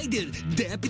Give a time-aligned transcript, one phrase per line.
[0.00, 0.84] Snyder, Derp.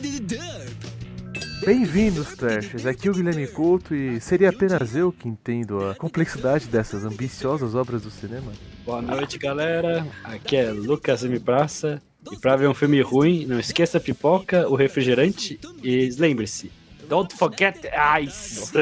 [1.64, 2.86] Bem-vindos, Trashers.
[2.86, 7.74] Aqui é o Guilherme Couto e seria apenas eu que entendo a complexidade dessas ambiciosas
[7.74, 8.52] obras do cinema.
[8.86, 10.06] Boa noite, galera.
[10.22, 11.40] Aqui é Lucas M.
[11.40, 12.00] Praça.
[12.30, 16.70] E pra ver um filme ruim, não esqueça a pipoca, o refrigerante e lembre-se,
[17.10, 18.72] don't forget the ice.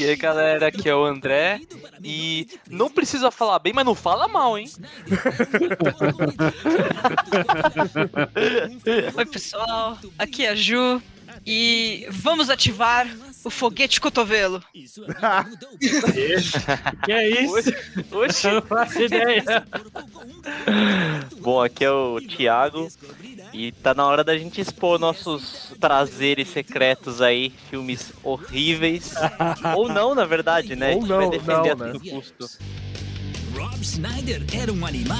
[0.00, 1.60] E aí, galera, aqui é o André.
[2.02, 4.66] E não precisa falar bem, mas não fala mal, hein?
[9.14, 9.98] Oi, pessoal.
[10.18, 11.02] Aqui é a Ju.
[11.44, 13.06] E vamos ativar
[13.44, 14.62] o foguete cotovelo.
[17.04, 17.72] que é isso?
[18.10, 18.46] Oxi.
[18.46, 19.44] Eu não faço ideia.
[21.40, 22.88] Bom, aqui é o Thiago
[23.52, 29.14] e tá na hora da gente expor nossos prazeres secretos aí, filmes horríveis.
[29.76, 30.92] Ou não, na verdade, né?
[30.94, 32.10] Ou a gente não, vai defender não, a todo né?
[32.10, 32.48] custo.
[33.54, 35.18] Rob Snyder era um animal.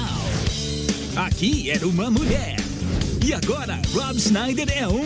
[1.15, 2.57] Aqui era uma mulher.
[3.25, 5.05] E agora, Rob Snyder é um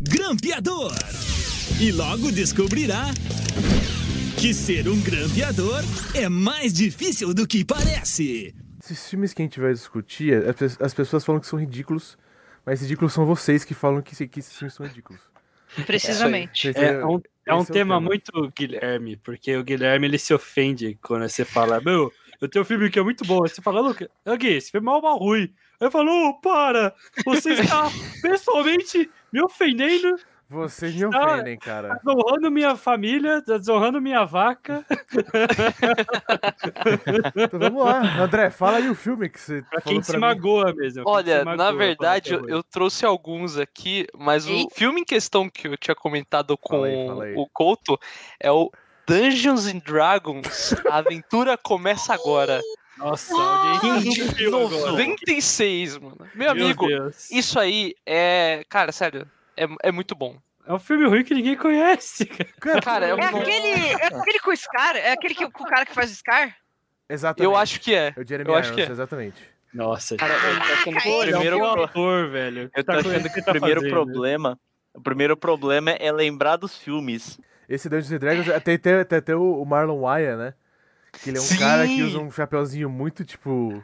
[0.00, 0.92] grampeador.
[1.82, 3.06] E logo descobrirá
[4.40, 5.80] que ser um grampeador
[6.14, 8.54] é mais difícil do que parece.
[8.82, 12.16] Esses filmes que a gente vai discutir, as pe- as pessoas falam que são ridículos,
[12.64, 15.20] mas ridículos são vocês que falam que, que esses filmes são ridículos.
[15.86, 16.68] Precisamente.
[16.68, 20.98] Esse É um, é um esse tema muito Guilherme, porque o Guilherme ele se ofende
[21.02, 23.42] quando você fala, meu, eu tenho um filme que é muito bom.
[23.42, 25.52] Aí Você fala, Luca, Gui, esse filme é mal ruim.
[25.80, 26.94] Aí eu falo, ô, para!
[27.24, 27.90] Você está
[28.22, 30.16] pessoalmente me ofendendo,
[30.52, 31.98] Vocês me Ah, ofendem, cara.
[32.04, 34.84] desonrando minha família, desonrando minha vaca.
[37.36, 38.00] Então vamos lá.
[38.22, 40.26] André, fala aí o filme que você Pra falou quem se pra mim.
[40.26, 41.04] magoa mesmo.
[41.04, 44.64] quem Olha, se na magoa, verdade, eu, é eu trouxe alguns aqui, mas Ei.
[44.64, 47.34] o filme em questão que eu tinha comentado com Fala aí, fala aí.
[47.36, 47.98] o Couto
[48.40, 48.70] é o
[49.06, 50.74] Dungeons and Dragons.
[50.90, 52.60] A aventura começa agora.
[52.98, 53.80] Nossa, agora.
[54.92, 56.16] 96, mano.
[56.34, 57.30] Meu Meu amigo, Deus.
[57.30, 58.62] isso aí é.
[58.68, 59.26] Cara, sério,
[59.64, 60.36] é, é muito bom.
[60.66, 62.24] É um filme ruim que ninguém conhece,
[62.60, 62.80] cara.
[62.80, 63.68] Cara, é É um- aquele,
[64.00, 64.96] é aquele com o Scar?
[64.96, 66.56] É aquele que, com o cara que faz o Scar?
[67.08, 67.44] Exatamente.
[67.52, 68.12] Eu acho que é.
[68.16, 68.88] É o Jeremy eu acho que é.
[68.90, 69.42] exatamente.
[69.74, 72.70] Nossa, Cara, eu o primeiro, é um pro- ator, velho.
[72.74, 73.90] eu tô Tá achando que o tá primeiro fazendo?
[73.92, 74.58] problema.
[74.94, 77.40] O primeiro problema é lembrar dos filmes.
[77.68, 80.54] Esse Dungeons and Dragons, até, até, até, até o Marlon Waya, né?
[81.22, 81.58] Que ele é um Sim!
[81.58, 83.82] cara que usa um chapeuzinho muito, tipo...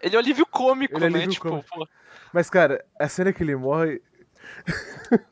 [0.00, 1.18] Ele é o alívio cômico, Ele é né?
[1.18, 1.68] alívio tipo, cômico.
[1.70, 1.86] pô.
[2.32, 4.00] Mas, cara, a cena que ele morre...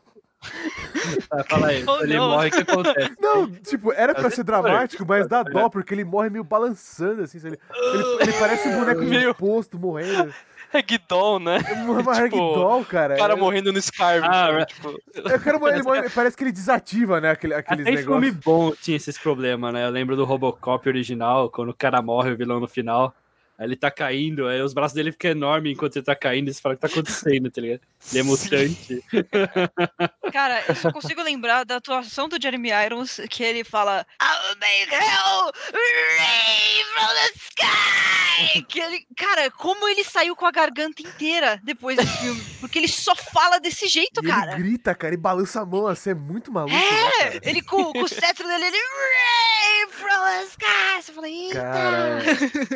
[1.29, 1.85] Tá, fala aí.
[1.87, 2.31] Oh, ele não.
[2.31, 3.13] morre, o que acontece?
[3.21, 7.39] Não, tipo, era pra ser dramático, mas dá dó, porque ele morre meio balançando, assim.
[7.39, 7.59] Ele,
[7.93, 10.33] ele, ele parece um boneco de posto morrendo.
[10.73, 11.59] Ragdoll, né?
[11.67, 13.15] É uma Tipo, ragdoll, cara.
[13.15, 14.21] O cara É- morrendo no Skyrim.
[14.23, 14.75] Ah, right.
[14.75, 17.31] Tipo, Eu quero morrer, morre, parece que ele desativa, né?
[17.31, 18.45] Aquele, aqueles Até em filme negócios.
[18.45, 19.87] bom tinha esses problemas, né?
[19.87, 23.15] Eu lembro do Robocop original, quando o cara morre, o vilão no final.
[23.59, 26.55] Aí ele tá caindo, aí os braços dele ficam enormes enquanto ele tá caindo, e
[26.55, 27.81] você fala o que tá acontecendo, tá ligado?
[28.11, 29.05] Ele é mutante.
[30.33, 34.95] Cara, eu só consigo lembrar da atuação do Jeremy Irons, que ele fala I'll make
[34.95, 38.63] hell rain from the sky!
[38.69, 42.41] Que ele, cara, como ele saiu com a garganta inteira depois do filme.
[42.61, 44.57] Porque ele só fala desse jeito, E ele cara.
[44.57, 47.41] grita, cara, e balança a mão, assim, é muito maluco, né, cara?
[47.43, 51.03] Ele com, com o cetro dele, ele rain from the sky!
[51.03, 51.55] Você fala, eita!
[51.61, 52.19] Cara,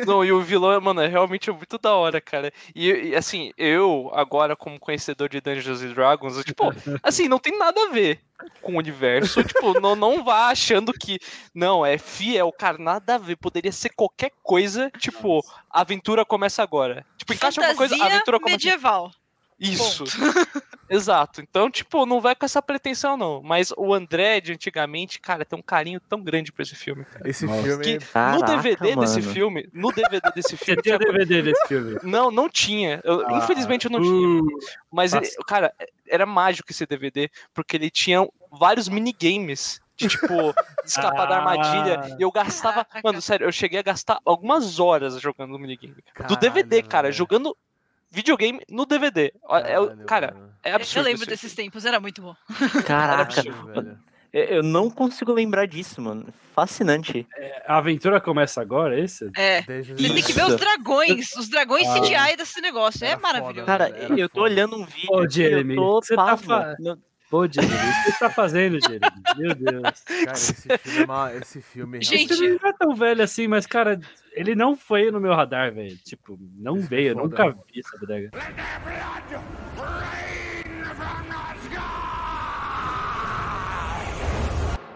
[0.05, 2.51] Não, e o vilão, mano, é realmente muito da hora, cara.
[2.75, 6.63] E, e, assim, eu, agora, como conhecedor de Dungeons and Dragons, eu, tipo,
[7.03, 8.19] assim, não tem nada a ver
[8.61, 9.43] com o universo.
[9.43, 11.19] tipo, não, não vá achando que,
[11.53, 13.35] não, é fiel, cara, nada a ver.
[13.35, 15.39] Poderia ser qualquer coisa, tipo,
[15.69, 17.05] a aventura começa agora.
[17.17, 19.22] Tipo, encaixa uma coisa, a Fantasia aventura começa.
[19.59, 20.03] Isso.
[20.89, 21.41] Exato.
[21.41, 23.41] Então, tipo, não vai com essa pretensão, não.
[23.41, 27.05] Mas o André de antigamente, cara, tem um carinho tão grande pra esse filme.
[27.25, 27.63] esse Nossa.
[27.63, 27.83] filme...
[27.83, 29.33] Que Caraca, no DVD desse mano.
[29.33, 31.99] filme, no DVD desse Você filme, tinha tinha DVD desse filme?
[32.03, 33.01] não, não tinha.
[33.03, 34.41] Eu- Ah, infelizmente eu não tinha.
[34.41, 34.47] Uh,
[34.91, 35.37] Mas, ele- nossa.
[35.47, 35.73] cara,
[36.07, 39.81] era mágico esse DVD, porque ele tinha vários minigames.
[39.95, 40.25] De tipo,
[40.83, 42.01] escapar da armadilha.
[42.03, 42.15] Ah.
[42.19, 42.85] E eu gastava.
[43.03, 45.93] Mano, sério, eu cheguei a gastar algumas horas jogando no minigame.
[45.93, 47.07] do Caralho, DVD, cara.
[47.09, 47.13] velho.
[47.15, 47.55] jogando
[48.13, 49.33] videogame no DVD.
[49.49, 50.53] É Caralho, cara, mano.
[50.63, 50.99] é absurdo.
[50.99, 52.35] eu lembro esse desses tempos, era muito bom.
[52.85, 53.41] Caraca,
[54.31, 56.27] eu não consigo lembrar disso, mano.
[56.55, 57.27] Fascinante.
[57.67, 59.29] a aventura começa agora, esse?
[59.35, 59.61] É.
[59.63, 61.99] Desde- Você tem que ver os dragões, os dragões Ah.
[61.99, 63.03] CGI desse negócio.
[63.05, 63.65] É Era foda, maravilhoso.
[63.67, 64.51] Cara, Era eu tô foda.
[64.51, 65.09] olhando um vídeo.
[65.11, 66.47] Ô, Jeremy, eu tô você tá pasmo.
[66.47, 66.97] fa- Não-
[67.33, 69.23] Pô, Jeremy, o que você tá fazendo, Jeremy?
[69.35, 70.01] Meu Deus.
[70.05, 71.33] Cara, esse filme é uma...
[71.33, 71.99] Esse filme...
[72.03, 73.99] Gente, Esse filme não é tão velho assim, mas, cara,
[74.33, 75.97] ele não foi no meu radar, velho.
[75.97, 77.65] Tipo, não Esse veio, eu nunca foda.
[77.73, 78.29] vi essa bodega.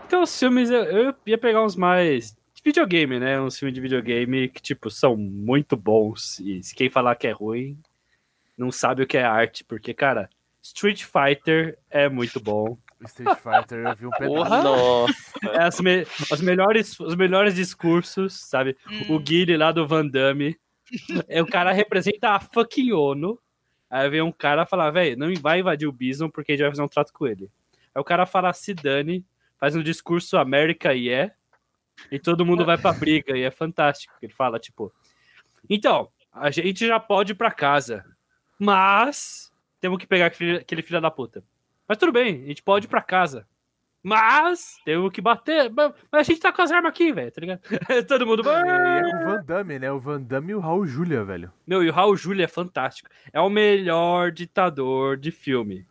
[0.05, 3.41] Então, os filmes, eu, eu ia pegar uns mais de videogame, né?
[3.41, 6.39] Uns filmes de videogame que, tipo, são muito bons.
[6.41, 7.75] E se quem falar que é ruim,
[8.55, 10.29] não sabe o que é arte, porque, cara,
[10.67, 12.77] Street Fighter é muito bom.
[13.05, 14.33] Street Fighter, eu vi um pedaço.
[14.33, 14.63] Porra.
[14.63, 15.13] Nossa.
[15.53, 18.75] É as me- os, melhores, os melhores discursos, sabe?
[18.89, 19.15] Hum.
[19.15, 20.57] O Guile lá do Van Damme.
[21.27, 23.39] É, o cara representa a fucking ONU.
[23.89, 26.71] Aí vem um cara falar, velho, não vai invadir o Bison porque a gente vai
[26.71, 27.49] fazer um trato com ele.
[27.95, 29.25] Aí o cara fala, se dane,
[29.57, 31.31] faz um discurso América e é,
[32.11, 34.13] e todo mundo vai pra briga, e é fantástico.
[34.21, 34.93] Ele fala, tipo,
[35.69, 38.03] então, a gente já pode ir pra casa,
[38.59, 41.43] mas temos que pegar aquele, filho da puta.
[41.87, 43.47] Mas tudo bem, a gente pode ir pra casa.
[44.03, 45.71] Mas temos que bater.
[45.71, 47.61] Mas a gente tá com as armas aqui, velho, tá ligado?
[48.07, 48.47] Todo mundo.
[48.47, 49.91] É com o Van Damme, né?
[49.91, 51.51] O Van Damme e o Raul Julia, velho.
[51.65, 53.09] Meu, e o Raul Júlia é fantástico.
[53.33, 55.85] É o melhor ditador de filme.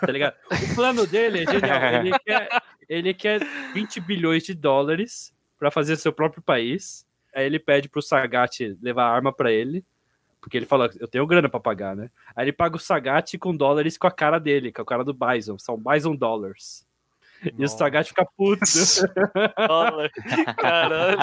[0.00, 0.34] Tá ligado?
[0.50, 1.78] O plano dele é genial.
[2.00, 2.48] Ele quer,
[2.88, 3.40] ele quer
[3.74, 7.06] 20 bilhões de dólares pra fazer seu próprio país.
[7.34, 9.84] Aí ele pede pro Sagat levar arma pra ele.
[10.40, 12.10] Porque ele fala, eu tenho grana pra pagar, né?
[12.34, 15.12] Aí ele paga o Sagat com dólares com a cara dele, com a cara do
[15.12, 15.58] Bison.
[15.58, 16.86] São Bison Dollars.
[17.44, 17.78] E o Nossa.
[17.78, 18.64] Sagat fica puto.
[19.56, 20.10] Caralho.
[20.56, 21.18] Caralho.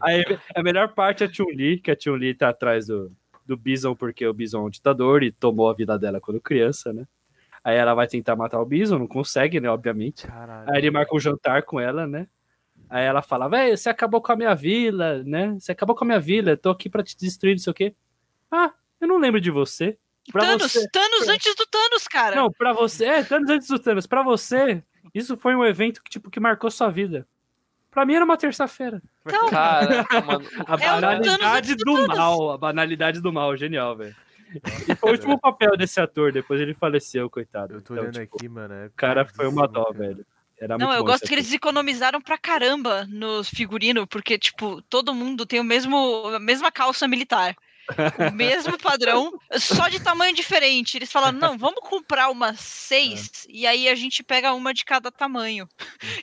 [0.00, 0.24] Aí
[0.54, 3.12] a melhor parte é a Chun-Li, que a Chun-Li tá atrás do,
[3.46, 6.92] do Bison, porque o Bison é um ditador e tomou a vida dela quando criança,
[6.92, 7.06] né?
[7.62, 9.68] Aí ela vai tentar matar o Bison, não consegue, né?
[9.68, 10.26] Obviamente.
[10.26, 10.70] Caralho.
[10.70, 12.26] Aí ele marca um jantar com ela, né?
[12.88, 15.54] Aí ela fala, velho, você acabou com a minha vila, né?
[15.58, 17.94] Você acabou com a minha vila, tô aqui pra te destruir, não sei o quê.
[18.50, 19.98] Ah, eu não lembro de você.
[20.32, 20.88] Pra Thanos, você.
[20.90, 22.36] Thanos antes do Thanos, cara.
[22.36, 23.04] Não, pra você.
[23.06, 24.06] É, Thanos antes do Thanos.
[24.06, 24.82] Pra você,
[25.14, 27.26] isso foi um evento que, tipo, que marcou sua vida.
[27.90, 29.02] Pra mim era uma terça-feira.
[29.26, 29.48] Então,
[30.26, 30.46] mano.
[30.66, 34.14] A É banalidade antes do mal, a banalidade do mal, genial, velho.
[34.86, 37.74] E foi o último papel desse ator, depois ele faleceu, coitado.
[37.74, 38.74] Eu tô Então, olhando tipo, aqui, mano.
[38.74, 39.98] É O cara foi uma dó, cara.
[39.98, 40.26] velho.
[40.60, 45.14] Era Não, muito eu gosto que eles economizaram pra caramba nos figurinos, porque, tipo, todo
[45.14, 47.54] mundo tem o mesmo, a mesma calça militar.
[48.30, 50.96] O mesmo padrão, só de tamanho diferente.
[50.98, 55.10] Eles falaram, não, vamos comprar umas seis e aí a gente pega uma de cada
[55.10, 55.66] tamanho.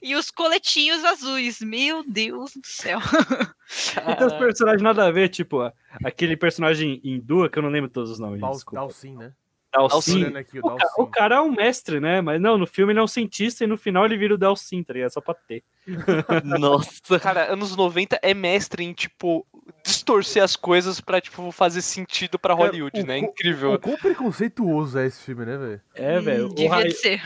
[0.02, 1.60] E os coletinhos azuis.
[1.62, 3.00] Meu Deus do céu.
[3.00, 5.72] E tem uns personagens nada a ver, tipo,
[6.04, 8.80] aquele personagem hindu, que eu não lembro todos os nomes, Dal- desculpa.
[8.82, 9.34] Dalsin, né?
[9.74, 10.22] Dalsin.
[10.22, 11.02] Olhando aqui, o ca- Dalsin.
[11.02, 12.22] o cara é um mestre, né?
[12.22, 14.82] Mas não, no filme ele é um cientista e no final ele vira o Dalsin,
[14.84, 15.12] tá ligado?
[15.12, 15.64] Só pra ter.
[16.44, 17.20] Nossa.
[17.20, 19.46] Cara, anos 90 é mestre em, tipo,
[19.84, 23.20] distorcer as coisas pra, tipo, fazer sentido pra Hollywood, o né?
[23.22, 23.74] co- Incrível.
[23.74, 25.82] O quão preconceituoso é esse filme, né, velho?
[25.96, 26.46] É, velho.
[26.48, 27.22] Hum, O, Devia Rai- de ser.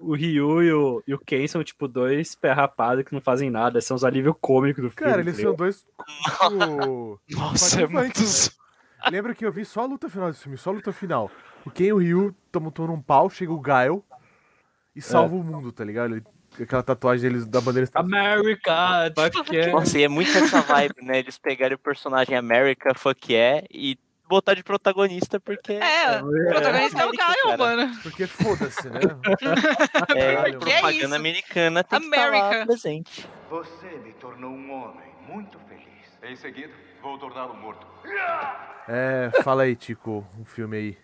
[0.00, 3.50] o Ryu e o, e o Ken são, tipo, dois pé rapado que não fazem
[3.50, 3.80] nada.
[3.80, 5.10] São os alívios cômicos do filme.
[5.10, 5.84] Cara, eles tá são dois.
[6.48, 7.92] tipo, Nossa, é muito.
[8.14, 8.58] Coadjuvantes,
[9.10, 11.30] Lembra que eu vi só a luta final desse filme, só a luta final.
[11.64, 14.04] O Ken e o Ryu tomam um pau, chega o Gaio
[14.94, 16.14] e salva o mundo, tá ligado?
[16.16, 16.24] Ele-
[16.60, 19.72] Aquela tatuagem deles da bandeira America, fuck yeah.
[19.72, 21.18] Nossa, e é muito essa vibe, né?
[21.18, 23.98] Eles pegarem o personagem America, fuck yeah, e
[24.28, 27.56] botar de protagonista, porque É, o protagonista é o Gaio, cara.
[27.58, 27.96] mano.
[28.02, 29.00] Porque foda-se, né?
[30.16, 30.54] é, Caralho.
[30.54, 31.14] É propaganda isso?
[31.14, 32.58] americana tem que estar America.
[32.58, 33.28] lá presente.
[33.48, 35.86] Você me tornou um homem muito feliz.
[36.22, 37.86] Em seguida, vou torná-lo morto.
[38.88, 40.98] É, fala aí, Tico, um filme aí.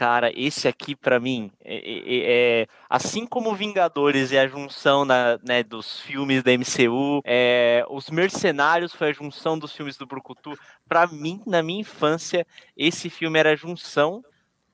[0.00, 5.38] Cara, esse aqui pra mim é, é- é- assim como Vingadores é a junção da-
[5.46, 10.58] né, dos filmes da MCU, é, os Mercenários foi a junção dos filmes do Brucutu.
[10.88, 14.24] Pra mim, na minha infância, esse filme era a junção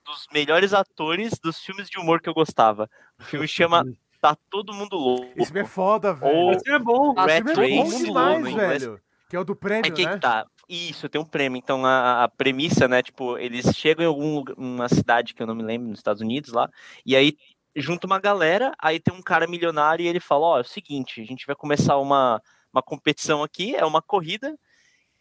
[0.04, 2.88] dos melhores atores dos filmes de humor que eu gostava.
[3.18, 3.82] O filme chama
[4.20, 5.26] Tá Todo Mundo Louco.
[5.34, 6.36] Esse filme é foda, velho.
[6.36, 7.12] Ou Esse é bom.
[7.14, 8.82] Rat filme é bom demais, no inglês.
[8.84, 9.00] velho.
[9.28, 10.14] Que é o do prêmio, É que né?
[10.14, 10.46] que tá.
[10.68, 11.58] Isso, tem um prêmio.
[11.58, 13.02] Então a, a premissa, né?
[13.02, 16.68] Tipo, eles chegam em alguma cidade que eu não me lembro, nos Estados Unidos lá,
[17.04, 17.36] e aí
[17.76, 21.20] junta uma galera, aí tem um cara milionário e ele fala: Ó, é o seguinte,
[21.20, 22.42] a gente vai começar uma,
[22.72, 24.58] uma competição aqui, é uma corrida,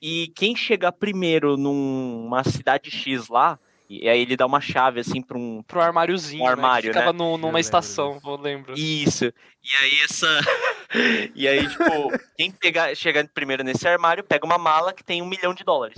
[0.01, 5.21] e quem chegar primeiro numa cidade X lá, e aí ele dá uma chave assim
[5.21, 5.61] pra um.
[5.63, 6.93] Pro armáriozinho, Um armário, né?
[6.93, 7.17] Que ficava né?
[7.17, 8.29] no- Eu numa lembro estação, disso.
[8.29, 8.73] eu lembro.
[8.77, 9.25] Isso.
[9.25, 10.27] E aí essa.
[11.35, 15.25] e aí, tipo, quem pegar, chegar primeiro nesse armário pega uma mala que tem um
[15.27, 15.97] milhão de dólares.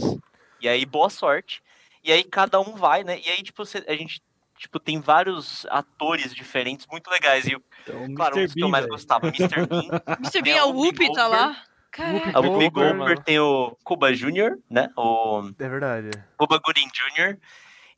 [0.62, 1.62] E aí, boa sorte.
[2.04, 3.20] E aí cada um vai, né?
[3.20, 4.22] E aí, tipo, cê- a gente.
[4.58, 7.46] Tipo, tem vários atores diferentes muito legais.
[7.46, 9.68] E, Então, claro, um dos que eu mais gostava, Mr.
[9.68, 10.02] Bean.
[10.20, 10.42] Mr.
[10.42, 11.64] Bean, a a Whoopi Whoopi tá lá.
[11.92, 12.32] Caraca.
[12.38, 14.90] A Whoopi Goldberg tem o Cuba Jr., né?
[14.98, 16.10] O É verdade.
[16.38, 17.38] Cuba Gooding Jr.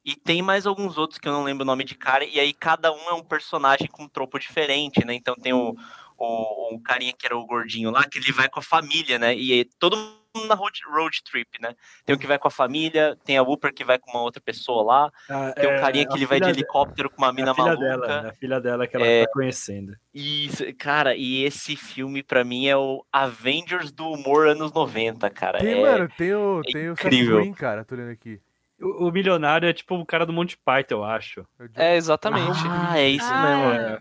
[0.09, 2.25] E tem mais alguns outros que eu não lembro o nome de cara.
[2.25, 5.13] E aí cada um é um personagem com um tropo diferente, né?
[5.13, 5.75] Então tem o,
[6.17, 9.35] o, o carinha que era o gordinho lá, que ele vai com a família, né?
[9.35, 11.75] E aí todo mundo na road, road trip, né?
[12.05, 14.39] Tem o que vai com a família, tem a Whooper que vai com uma outra
[14.41, 17.33] pessoa lá, Ah, tem um é, carinha que ele vai de helicóptero com uma é
[17.33, 17.87] mina a filha maluca.
[17.87, 19.25] dela, a filha dela que ela É.
[19.25, 19.95] tá conhecendo.
[20.13, 25.59] Isso, cara, e esse filme pra mim é o Avengers do humor anos 90, cara.
[25.59, 25.81] Tem, é...
[25.81, 27.37] mano, tem o, tem o Seth incrível.
[27.37, 28.39] Green, cara, tô olhando aqui.
[28.81, 31.45] O, o milionário é tipo o cara do Monty Python, eu acho.
[31.75, 32.59] É, exatamente.
[32.67, 33.43] Ah, é isso Ah.
[33.43, 33.73] mesmo.
[33.95, 33.99] É.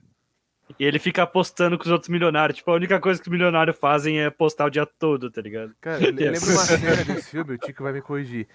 [0.79, 2.59] E ele fica apostando com os outros milionários.
[2.59, 5.73] Tipo, a única coisa que os milionários fazem é postar o dia todo, tá ligado?
[5.81, 8.47] Cara, eu eu lembro uma cena desse filme, o Tico vai me corrigir.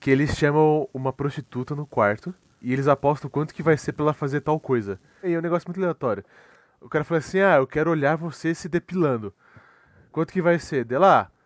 [0.00, 4.04] Que eles chamam uma prostituta no quarto e eles apostam quanto que vai ser pra
[4.06, 4.98] ela fazer tal coisa.
[5.22, 6.24] E é um negócio muito aleatório.
[6.80, 9.32] O cara fala assim: ah, eu quero olhar você se depilando.
[10.10, 10.84] Quanto que vai ser?
[10.84, 11.39] Dela, ah,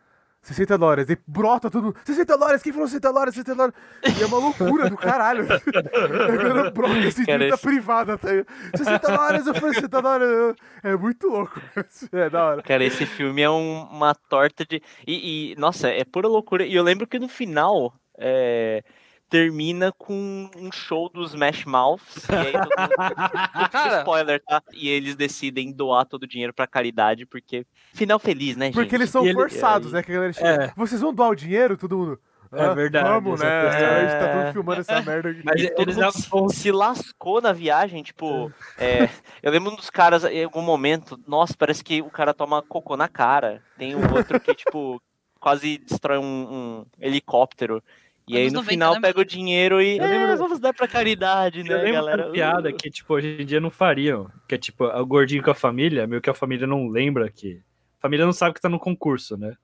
[0.45, 1.09] 60 dólares.
[1.11, 1.97] E brota mundo.
[2.05, 3.35] 60 dólares, quem falou 60 dólares?
[3.35, 3.75] 60 dólares.
[4.19, 5.47] E é uma loucura do caralho.
[5.51, 8.19] Agora brota assim, dívida esse- privada.
[8.19, 8.31] Tá?
[8.31, 8.45] aí.
[8.77, 10.57] 60 dólares, eu falei 60 dólares.
[10.83, 11.61] É muito louco.
[12.13, 12.63] É da hora.
[12.63, 14.81] Cara, esse filme é um- uma torta de.
[15.07, 16.65] E, e, nossa, é pura loucura.
[16.65, 18.83] E eu lembro que no final é,
[19.29, 22.29] termina com um show dos Smash Mouths.
[22.29, 23.71] E aí todo mundo...
[23.71, 24.63] Cara, Spoiler, tá?
[24.73, 27.67] E eles decidem doar todo o dinheiro pra caridade, porque.
[27.93, 28.75] Final feliz, né, gente?
[28.75, 30.03] Porque eles são E ele- forçados, né?
[30.03, 30.65] Que a galera chega.
[30.67, 30.73] É.
[30.77, 31.77] Vocês vão doar o dinheiro?
[31.77, 32.21] Todo mundo.
[32.53, 33.63] É "Ah, verdade, Vamos, né?
[33.63, 34.43] coisa- A gente tá É.
[34.45, 35.41] todo filmando essa merda aqui.
[35.45, 39.09] Mas todo eles mundo vão- se lascou na viagem, tipo, é,
[39.43, 42.97] eu lembro um dos caras em algum momento, nossa, parece que o cara toma cocô
[42.97, 43.61] na cara.
[43.77, 45.03] Tem um outro que, tipo,
[45.41, 47.83] quase destrói um, um helicóptero.
[48.27, 50.73] E aí no 90, final né, pega o dinheiro e Eu lembro- "É, vamos dar
[50.73, 52.25] pra caridade, Eu né, lembro galera?
[52.27, 54.31] uma piada que, tipo, hoje em dia não fariam.
[54.49, 57.61] Que é, tipo, o gordinho com a família, meio que a família não lembra que...
[57.99, 59.55] A família não sabe que tá no concurso, né?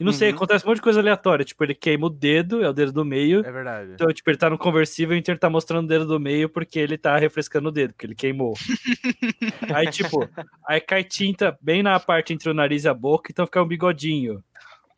[0.00, 0.36] E não sei, Uhum.
[0.36, 1.44] acontece um monte de coisa aleatória.
[1.44, 3.40] Tipo, ele queima o dedo, é o dedo do meio.
[3.46, 3.92] É verdade.
[3.92, 6.48] Então, tipo, ele tá no conversível e o Inter tá mostrando o dedo do meio
[6.48, 8.54] porque ele tá refrescando o dedo, porque ele queimou.
[9.76, 10.28] aí, tipo,
[10.66, 13.66] aí cai tinta bem na parte entre o nariz e a boca, então fica um
[13.68, 14.42] bigodinho.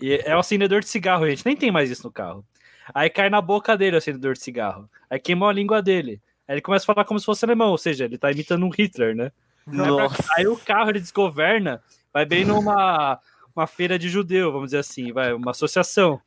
[0.00, 1.44] E é o acendedor de cigarro, gente.
[1.44, 2.44] Nem tem mais isso no carro.
[2.92, 4.90] Aí cai na boca dele o acendedor de cigarro.
[5.08, 6.20] Aí queimou a língua dele.
[6.46, 8.70] Aí ele começa a falar como se fosse alemão, ou seja, ele tá imitando um
[8.70, 9.32] Hitler, né?
[9.66, 10.22] Nossa.
[10.36, 13.18] Aí o carro ele desgoverna, vai bem numa
[13.56, 16.20] uma feira de judeu, vamos dizer assim, vai, uma associação.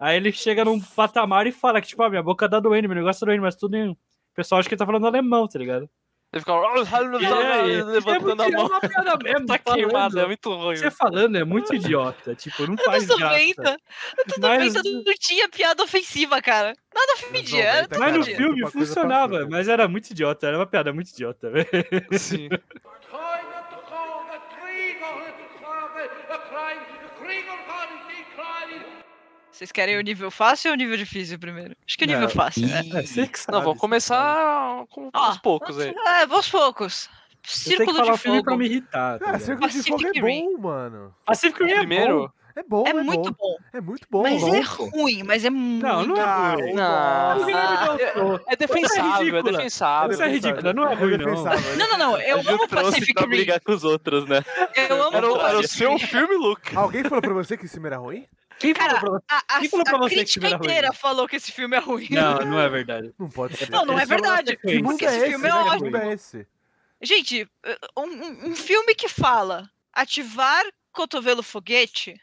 [0.00, 2.96] Aí ele chega num patamar e fala que, tipo, ah, minha boca tá doendo, meu
[2.96, 3.90] negócio tá doendo, mas tudo em...
[3.90, 3.96] O
[4.34, 5.90] pessoal acha que ele tá falando alemão, tá ligado?
[6.32, 8.60] Ele fica É, levantando é a mão.
[8.60, 9.78] é uma piada mesmo, Tá falando.
[9.78, 10.76] queimado, é muito ruim.
[10.76, 13.34] Você falando é muito idiota, tipo, não faz Anos graça.
[13.38, 13.70] 90.
[13.70, 13.78] Anos
[14.38, 16.72] Mas- 90 não tinha piada ofensiva, cara.
[16.94, 17.72] Nada ofendia.
[17.82, 21.08] 90, Mas no filme uma coisa funcionava, mas era muito idiota, era uma piada muito
[21.10, 21.66] idiota, velho.
[22.12, 22.48] Sim.
[29.60, 31.76] Vocês querem o nível fácil ou o nível difícil primeiro?
[31.86, 32.30] Acho que o nível Não.
[32.30, 32.80] fácil, né?
[32.94, 35.94] É, você que sabe, Não, vamos você começar com Ó, aos poucos aí.
[35.94, 37.10] É, aos poucos.
[37.42, 38.42] Círculo de fogo.
[38.42, 39.18] pra me irritar.
[39.18, 39.40] Tá ligado?
[39.42, 40.56] Círculo de Fogo é Pacific Rim.
[40.56, 41.14] bom, mano.
[41.26, 42.30] Pacific Rim é Primeiro, bom.
[42.56, 43.36] É bom, É é, muito bom.
[43.38, 43.56] bom.
[43.74, 44.22] É muito bom.
[44.22, 44.54] Mas bom.
[44.54, 45.82] é ruim, mas é muito.
[45.86, 46.72] Não, não é ruim.
[46.72, 47.36] Não.
[47.40, 50.12] O Guilherme Ah, Del é defensável, é defensável.
[50.12, 51.34] Isso é ridículo, não é ruim, não.
[51.76, 52.16] Não, não, não.
[52.18, 53.28] Eu amo Pacific Rim.
[53.28, 54.42] brigar com os outros, né?
[54.88, 56.74] Eu amo Era, o- era o Pacific seu filme, Luke.
[56.74, 58.26] Alguém falou pra você que esse filme era ruim?
[58.60, 60.66] Quem Cara, falou pra A, a, Quem falou pra a você que filme era ruim?
[60.66, 62.08] inteira falou que esse filme é ruim.
[62.10, 63.12] Não, não é verdade.
[63.18, 63.70] Não pode ser.
[63.70, 64.56] Não, não é na verdade.
[64.56, 65.62] Que mundo é esse filme é né?
[65.64, 65.96] Que ótimo.
[65.96, 66.46] é esse?
[67.02, 67.48] Gente,
[67.96, 70.62] um, um- um filme que fala ativar
[70.92, 72.14] cotovelo foguete.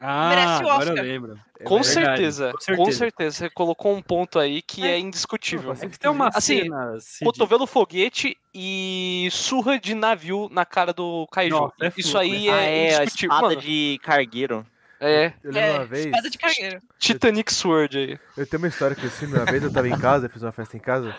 [0.00, 1.04] Ah, Merece o agora eu Oscar.
[1.04, 1.40] lembro.
[1.60, 2.98] É Com certeza, com com certeza.
[2.98, 3.36] certeza.
[3.38, 4.90] Você colocou um ponto aí que É.
[4.96, 5.72] é indiscutível.
[5.72, 6.98] Não, É que tem uma Assim, cena...
[7.00, 11.54] Cid, Cotovelo foguete e surra de navio na cara do Kaiju.
[11.56, 14.66] Nossa, é Isso aí ah, é, é, a espada Mano, de cargueiro.
[15.00, 16.06] É, Eu lembro É, uma vez.
[16.06, 16.80] espada de cargueiro.
[16.98, 18.18] Titanic Sword aí.
[18.36, 19.34] Eu tenho uma história com esse filme.
[19.36, 21.14] Uma vez eu tava em casa, fiz uma festa em casa.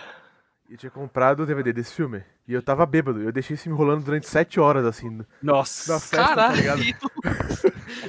[0.68, 2.24] E eu tinha comprado o DVD desse filme.
[2.48, 3.22] E eu tava bêbado.
[3.22, 5.94] Eu deixei esse filme rolando durante 7 horas, assim, Nossa.
[5.94, 6.56] na festa, tá Caralho.
[6.56, 6.82] ligado?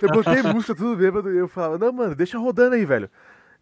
[0.00, 3.10] Eu botei música tudo bêbado e eu falava, não, mano, deixa rodando aí, velho.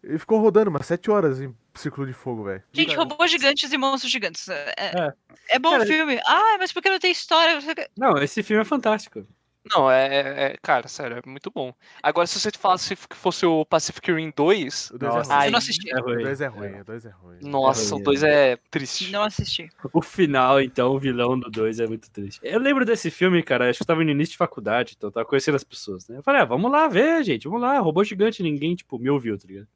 [0.03, 2.61] E ficou rodando umas 7 horas em Círculo de Fogo, velho.
[2.71, 4.47] Gente, robôs gigantes e monstros gigantes.
[4.47, 5.13] É, É.
[5.49, 6.19] é bom Cara, o filme.
[6.27, 7.59] Ah, mas porque não tem história?
[7.97, 9.25] Não, esse filme é fantástico.
[9.73, 11.73] Não, é, é- é- Cara, sério, é muito bom.
[12.03, 15.45] Agora, se você falasse que fosse o Pacific Rim 2, O 2 Nossa, é ruim.
[15.45, 15.89] Eu não assisti.
[15.91, 16.23] É O ruim.
[16.23, 17.37] 2 é ruim, o 2 é ruim.
[17.41, 19.11] nossa, É o 2 é triste.
[19.11, 19.69] Não assisti.
[19.91, 22.39] O final, então, o vilão do 2 é muito triste.
[22.43, 25.11] Eu lembro desse filme, cara, acho que eu tava no início de faculdade, então eu
[25.13, 26.17] tava conhecendo as pessoas, né?
[26.17, 29.37] Eu falei, ah, vamos lá ver, gente, vamos lá, robô gigante, ninguém, tipo, me ouviu,
[29.37, 29.67] tá ligado?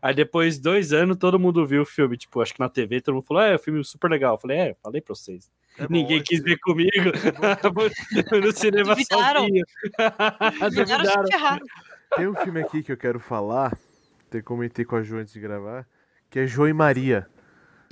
[0.00, 3.14] Aí depois, dois anos, todo mundo viu o filme, tipo, acho que na TV, todo
[3.16, 4.34] mundo falou, é, o filme é super legal.
[4.34, 5.50] Eu falei, é, falei pra vocês.
[5.78, 6.44] É bom, ninguém é quis bom.
[6.46, 7.10] ver comigo
[8.42, 9.40] no cinema Duvidaram.
[9.42, 9.64] sozinho.
[10.72, 11.58] Duvidaram.
[12.16, 13.76] Tem um filme aqui que eu quero falar,
[14.28, 15.86] até comentei com a Jo antes de gravar,
[16.30, 17.26] que é Jo e Maria.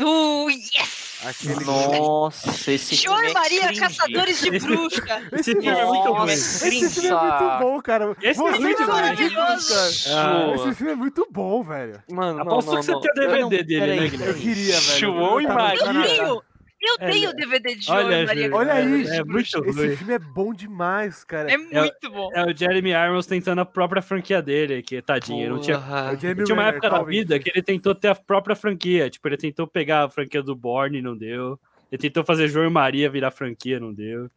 [0.00, 1.04] Uh, yes!
[1.24, 3.80] Aquele Nossa, esse João filme e é Maria, cringe.
[3.80, 5.22] caçadores de bruxa.
[5.32, 6.30] Esse filme é muito ruim.
[6.32, 8.16] Esse filme é muito bom, cara.
[8.20, 9.74] Esse é muito são maravilhoso.
[10.10, 12.02] Ah, Esse filme é muito bom, velho.
[12.10, 13.00] Mano, não, Aposto não, que você não.
[13.00, 14.08] tem o DVD Não, dele, né.
[14.08, 14.26] Guilherme?
[14.26, 14.98] Eu queria, velho.
[14.98, 15.80] João e Maria.
[15.82, 16.42] Eu tenho,
[16.86, 18.54] Eu É, tenho o DVD de Olha, Maria.
[18.54, 19.96] Olha aí, É muito Esse ruim.
[19.96, 21.50] filme é bom demais, cara.
[21.50, 22.30] É muito bom.
[22.34, 25.48] É o Jeremy Irons tentando a própria franquia dele, que tadinho.
[25.50, 25.76] Não tinha.
[25.76, 29.08] É tinha uma época da vida que ele tentou ter a própria franquia.
[29.08, 31.58] Tipo, ele tentou pegar a franquia do Borne, não deu.
[31.90, 34.28] Ele tentou fazer João e Maria virar franquia, não deu.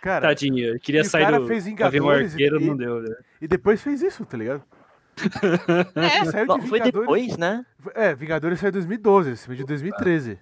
[0.00, 3.16] Cara, Tadinho, ele queria e o sair cara do fez Arqueiro, e- não deu, né?
[3.42, 4.62] e depois fez isso, tá ligado?
[5.96, 6.92] É, Saiu de foi Vingadores.
[6.92, 7.66] depois, né?
[7.96, 10.38] É, Vingadores saiu em 2012, esse filme é de 2013.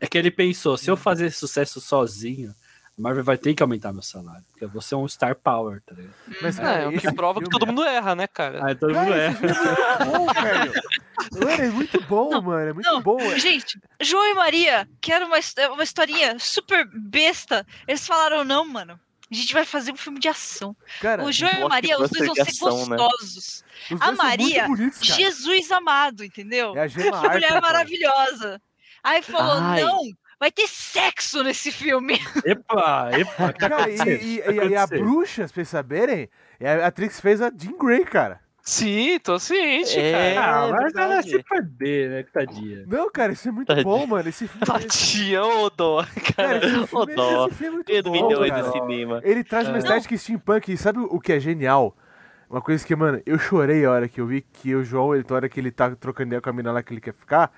[0.00, 2.54] É que ele pensou, se eu fazer sucesso sozinho,
[2.98, 4.42] a Marvel vai ter que aumentar meu salário.
[4.50, 6.14] Porque eu vou ser um star power, tá ligado?
[6.42, 8.66] Mas, É, cara, o que prova que todo mundo erra, né, cara?
[8.66, 9.32] Aí todo mundo Cara, é.
[9.32, 10.72] filme é muito bom, velho.
[11.32, 12.68] Mano, é muito bom, Não, mano.
[12.68, 13.02] É muito não.
[13.02, 13.18] bom.
[13.38, 17.66] Gente, João e Maria, que era uma, his- uma historinha super besta.
[17.86, 18.98] Eles falaram, não, mano.
[19.30, 20.74] A gente vai fazer um filme de ação.
[21.00, 22.96] Cara, o João e a Maria, os dois vão ser ação, né?
[22.96, 23.64] gostosos.
[23.90, 25.00] os a Maria, bonitos.
[25.04, 26.76] Jesus amado, entendeu?
[26.76, 27.60] É a Gemma Que mulher Arterton.
[27.60, 28.62] maravilhosa.
[29.06, 29.82] Aí falou, Ai.
[29.82, 30.00] não,
[30.40, 32.18] vai ter sexo nesse filme.
[32.44, 36.86] Epa, epa, que Cara, e, e- e- e a bruxa, pra vocês saberem, é a
[36.88, 38.40] atriz fez a Jean Grey, cara.
[38.68, 40.34] Sim, tô ciente, É.
[40.34, 40.64] cara.
[40.64, 41.30] Ah, mas ela é verdade.
[41.30, 42.22] super B, né?
[42.24, 42.84] Que tadinha.
[42.88, 43.84] Não, cara, isso é muito Tadinho.
[43.84, 44.28] bom, mano.
[44.28, 46.04] Esse filme, Tadinha, ô dó.
[46.36, 47.46] cara, esse Ô, filme, dó.
[47.46, 48.62] esse filme é muito Pedro bom, milhões cara.
[48.64, 49.20] do cinema.
[49.22, 49.78] Ele traz uma É.
[49.78, 50.72] estética steampunk.
[50.72, 51.96] E sabe o que é genial?
[52.50, 55.24] Uma coisa que, mano, eu chorei a hora que eu vi que o João, ele,
[55.30, 57.52] na hora que ele tá trocando ideia com a mina lá que ele quer ficar,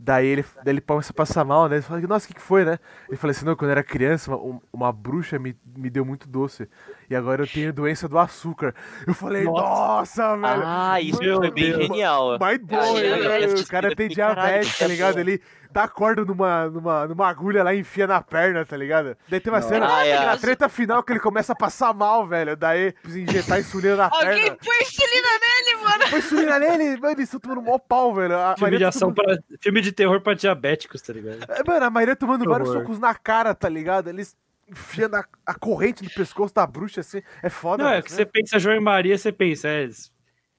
[0.00, 1.76] daí ele, daí ele começa a passar mal, né?
[1.76, 2.78] Ele fala, nossa, o que, que foi, né?
[3.08, 6.28] Ele fala assim, não, quando eu era criança, uma, uma bruxa me, me deu muito
[6.28, 6.68] doce.
[7.10, 8.74] E agora eu tenho doença do açúcar.
[9.06, 10.62] Eu falei, nossa, velho.
[10.64, 11.82] Ah, isso foi bem Deus.
[11.82, 12.38] genial.
[12.38, 13.46] Mind blowing, né?
[13.60, 15.18] O cara tem diabetes, tá ligado?
[15.18, 19.16] Ele dá corda numa, numa, numa agulha lá e enfia na perna, tá ligado?
[19.28, 20.24] Daí tem uma cena, Ah, é.
[20.26, 22.56] na treta final, que ele começa a passar mal, velho.
[22.56, 24.58] Daí precisa injetar insulina na Alguém perna.
[24.64, 26.06] põe insulina nele, mano.
[26.08, 28.36] Foi insulina nele, mano, eles estão tomando mó pau, velho.
[28.38, 29.58] A Filme de ação tomando- para.
[29.60, 31.38] Filme de terror pra diabéticos, tá ligado?
[31.50, 32.82] É, Mano, a Maria tomando Que vários horror.
[32.82, 34.08] socos na cara, tá ligado?
[34.08, 34.36] Eles
[34.70, 37.22] enfiando a, a corrente no pescoço da bruxa, assim.
[37.42, 38.16] É foda, Não, é que né?
[38.16, 40.12] você pensa João e Maria, você pensa, é, eles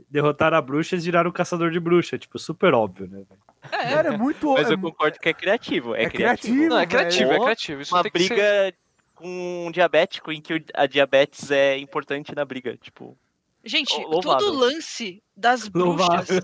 [0.10, 2.18] derrotaram a bruxa e viraram o caçador de bruxa.
[2.18, 3.22] Tipo, super óbvio, né?
[3.62, 3.84] Velho?
[3.90, 4.54] Cara, é muito...
[4.54, 5.96] Mas é, eu concordo que é criativo.
[5.96, 6.54] É, é criativo.
[6.54, 7.82] criativo, Não, é criativo, é criativo.
[7.82, 8.74] Isso Uma tem que ser- briga
[9.16, 12.78] com um diabético em que a diabetes é importante na briga.
[12.78, 13.18] Tipo,
[13.66, 14.38] Gente, Louvável.
[14.48, 16.00] todo lance das bruxas.
[16.00, 16.42] Louvável.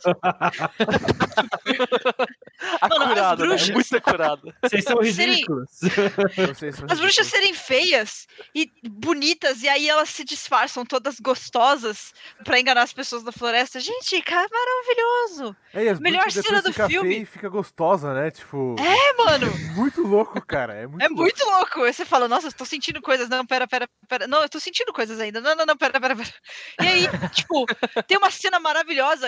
[2.82, 3.48] Acurado, né?
[3.50, 4.54] bruxas- Muito acurado.
[4.64, 5.70] Vocês são Serem- ridículos.
[6.38, 11.20] Não sei se- As bruxas serem feias e bonitas, e aí elas se disfarçam todas
[11.20, 13.80] gostosas pra enganar as pessoas da floresta.
[13.80, 15.56] Gente, cara, maravilhoso!
[15.74, 17.10] É, e as melhor cena do fica filme.
[17.10, 18.32] feia e fica gostosa, né?
[18.32, 18.76] Tipo...
[18.80, 19.48] É, mano!
[19.76, 20.74] Muito louco, cara.
[20.74, 21.22] É muito É louco.
[21.24, 21.84] muito louco.
[21.84, 23.28] Aí você fala, nossa, eu tô sentindo coisas.
[23.28, 24.26] Não, pera, pera, pera.
[24.28, 25.42] Não, eu tô sentindo coisas ainda.
[25.42, 26.30] Não, não, não, pera, pera, pera.
[26.82, 27.66] E aí, tipo,
[28.08, 28.85] tem uma cena maravilhosa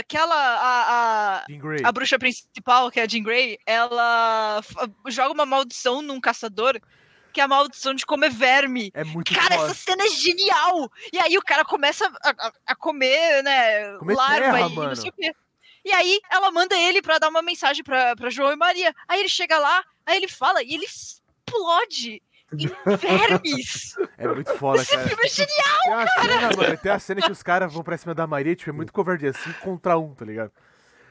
[0.07, 1.45] que ela, a, a,
[1.83, 4.61] a bruxa principal, que é a Jean Grey, ela
[5.07, 6.79] joga uma maldição num caçador,
[7.33, 8.91] que é a maldição de comer verme.
[8.93, 9.71] É muito Cara, foda.
[9.71, 10.91] essa cena é genial!
[11.13, 14.87] E aí o cara começa a, a- a comer, né, Comer larva terra, e mano.
[14.89, 15.31] não sei o quê.
[15.85, 18.93] E aí ela manda ele pra dar uma mensagem pra, pra João e Maria.
[19.07, 23.95] Aí ele chega lá, aí ele fala e ele explode vermes.
[24.17, 25.07] É muito foda, Esse cara.
[25.07, 25.81] filme é genial!
[25.83, 28.55] Tem uma cena, mano, tem a cena que os caras vão pra cima da Maria,
[28.55, 30.51] tipo, é muito covardia, 5 contra 1, um, tá ligado?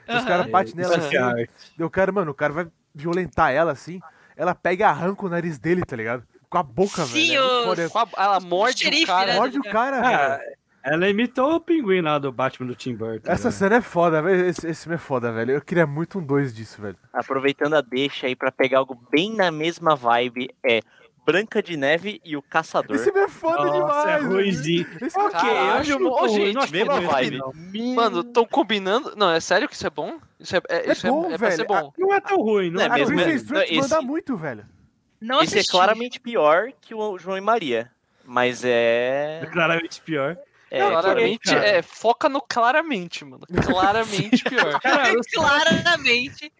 [0.09, 0.25] Os Aham.
[0.27, 1.47] caras batem nela assim, é
[1.79, 4.01] e o cara, mano, o cara vai violentar ela assim,
[4.37, 6.23] ela pega e arranca o nariz dele, tá ligado?
[6.49, 7.43] Com a boca, Sim, velho.
[7.83, 9.33] É os- a- Ela morde xerife, o cara.
[9.33, 9.39] né?
[9.39, 10.57] Morde o cara, Ah, velho.
[10.85, 13.29] ela imitou o pinguim lá do Batman do Tim Burton.
[13.31, 13.51] Essa né?
[13.53, 14.47] cena é foda, velho.
[14.47, 15.51] Esse, esse filme é foda, velho.
[15.53, 16.97] Eu queria muito um 2 disso, velho.
[17.13, 20.81] aproveitando a deixa aí pra pegar algo bem na mesma vibe, é
[21.27, 22.95] Branca de Neve e o Caçador.
[22.95, 24.07] Esse filme é foda Nossa, demais.
[24.07, 24.29] é velho.
[24.31, 24.87] ruimzinho.
[25.03, 27.39] Esse Ok, filme- eu acho muito ruim, gente, não mesma ruim, vibe.
[27.39, 27.95] não.
[27.95, 29.13] Mano, tão combinando.
[29.17, 30.19] Não, é sério que isso é bom?
[30.39, 31.67] Isso é, é- É isso é, bom, é velho.
[31.67, 31.93] bom.
[31.99, 33.23] Não é tão ruim, não Não, é é A mesmo, ruim.
[33.35, 34.65] é- Stewart esse- manda muito, velho.
[35.21, 37.91] Não Esse é claramente pior que o João e Maria.
[38.25, 39.41] Mas é.
[39.43, 40.37] É claramente pior.
[40.71, 41.67] É claramente, cara.
[41.67, 43.45] é, foca no claramente, mano.
[43.65, 44.81] Claramente pior.
[44.81, 46.53] Cara, os, Claramente.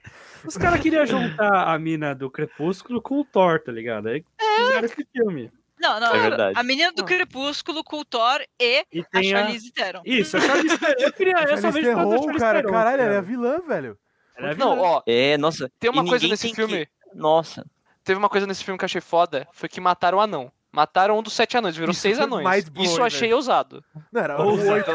[0.47, 4.09] os caras queriam juntar a mina do Crepúsculo com o Thor, tá ligado?
[4.09, 4.25] Aí
[4.57, 5.51] fizeram esse filme.
[5.79, 6.15] Não, não.
[6.15, 6.53] É.
[6.55, 9.39] A menina do Crepúsculo com o Thor e E a tem a...
[9.43, 10.03] Charlize Theron.
[10.07, 11.01] Isso, a Charlize Theron.
[11.01, 12.59] Eu queria essa Charlize vez pra Theron, Charlize cara.
[12.61, 13.99] Theron, Caralho, ela é vilã, velho.
[14.39, 14.87] Ela é Não, vilã.
[14.89, 15.71] ó, É, nossa.
[15.79, 16.87] tem uma coisa nesse filme.
[16.87, 17.67] que- Nossa.
[18.03, 19.47] Teve uma coisa nesse filme que eu achei foda.
[19.53, 20.51] Foi que mataram o anão.
[20.77, 22.45] Mataram um dos sete anões, virou Isso seis anões.
[22.47, 23.83] mind-blowing, Isso eu achei ousado.
[24.13, 24.91] Não, era Ou o 8.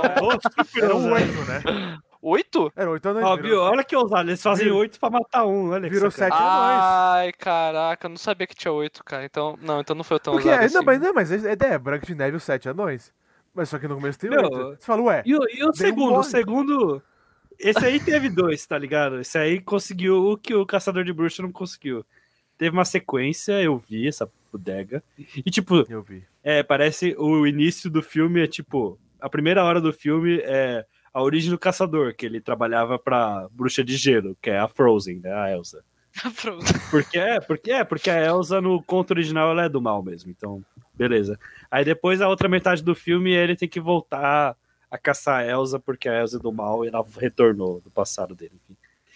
[0.79, 1.99] Era o 8, né?
[2.21, 2.71] Oito?
[2.75, 3.23] Era 8 anos.
[3.23, 3.69] Ó?
[3.71, 5.71] Olha que ousado, eles fazem Virou- oito pra matar um.
[5.71, 6.45] Olha Virou sete anões.
[6.45, 9.25] Ai, caraca, eu não sabia que tinha oito, cara.
[9.25, 10.75] Então, não, então não foi tão Porque, ousado é, assim.
[10.75, 13.11] não, mas, não, mas é Branca de Neve e os Sete Anões.
[13.55, 14.55] Mas só que no começo tem Meu, oito.
[14.79, 16.09] Você fala, ué, E, o- e o segundo?
[16.11, 16.19] morre.
[16.19, 17.01] O segundo.
[17.59, 19.19] Esse aí teve dois, tá ligado?
[19.19, 22.05] Esse aí conseguiu o que o Caçador de Bruxa não conseguiu.
[22.55, 25.03] teve uma sequência, eu vi essa bodega.
[25.17, 26.23] E, tipo, Eu vi.
[26.43, 28.99] é, parece o início do filme é tipo.
[29.19, 33.83] A primeira hora do filme é a origem do caçador, que ele trabalhava pra bruxa
[33.83, 35.31] de gelo, que é a Frozen, né?
[35.33, 35.83] A Elsa.
[36.41, 36.65] Pronto.
[36.89, 40.31] Porque é, porque é, porque a Elsa no conto original ela é do mal mesmo,
[40.31, 41.39] então, beleza.
[41.69, 44.57] Aí depois a outra metade do filme ele tem que voltar
[44.89, 48.35] a caçar a Elsa, porque a Elsa é do mal e ela retornou do passado
[48.35, 48.53] dele.
[48.55, 48.75] enfim.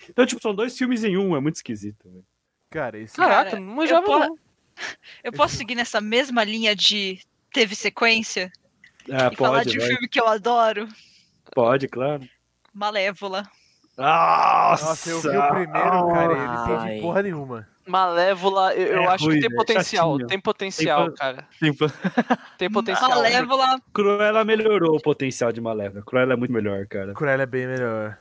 [0.10, 2.08] Então, tipo, são dois filmes em um, é muito esquisito.
[2.10, 2.24] velho.
[2.69, 3.15] Cara, esse.
[3.15, 4.39] Caraca, Cara, não manjava eu po-.
[5.24, 7.20] Eu posso seguir nessa mesma linha de
[7.54, 8.52] teve sequência
[9.12, 9.90] Ah, e falar pode, de um vai.
[9.90, 10.88] filme que eu adoro?
[11.54, 12.28] pode, claro.
[12.74, 13.50] Malévola.
[13.98, 17.68] Nossa, Nossa, eu vi o primeiro, cara, e eu não entendi porra nenhuma.
[17.88, 20.12] Malévola, eu, eu É acho ruim, que tem velho, potencial.
[20.12, 20.28] chatinho.
[20.28, 21.48] Tem potencial, Tem- cara.
[21.60, 21.86] Tipo,
[22.58, 23.10] Tem potencial.
[23.10, 23.80] Malévola.
[23.94, 26.04] Cruella melhorou o potencial de Malévola.
[26.04, 27.14] Cruella é muito melhor, cara.
[27.14, 28.18] Cruella é bem melhor.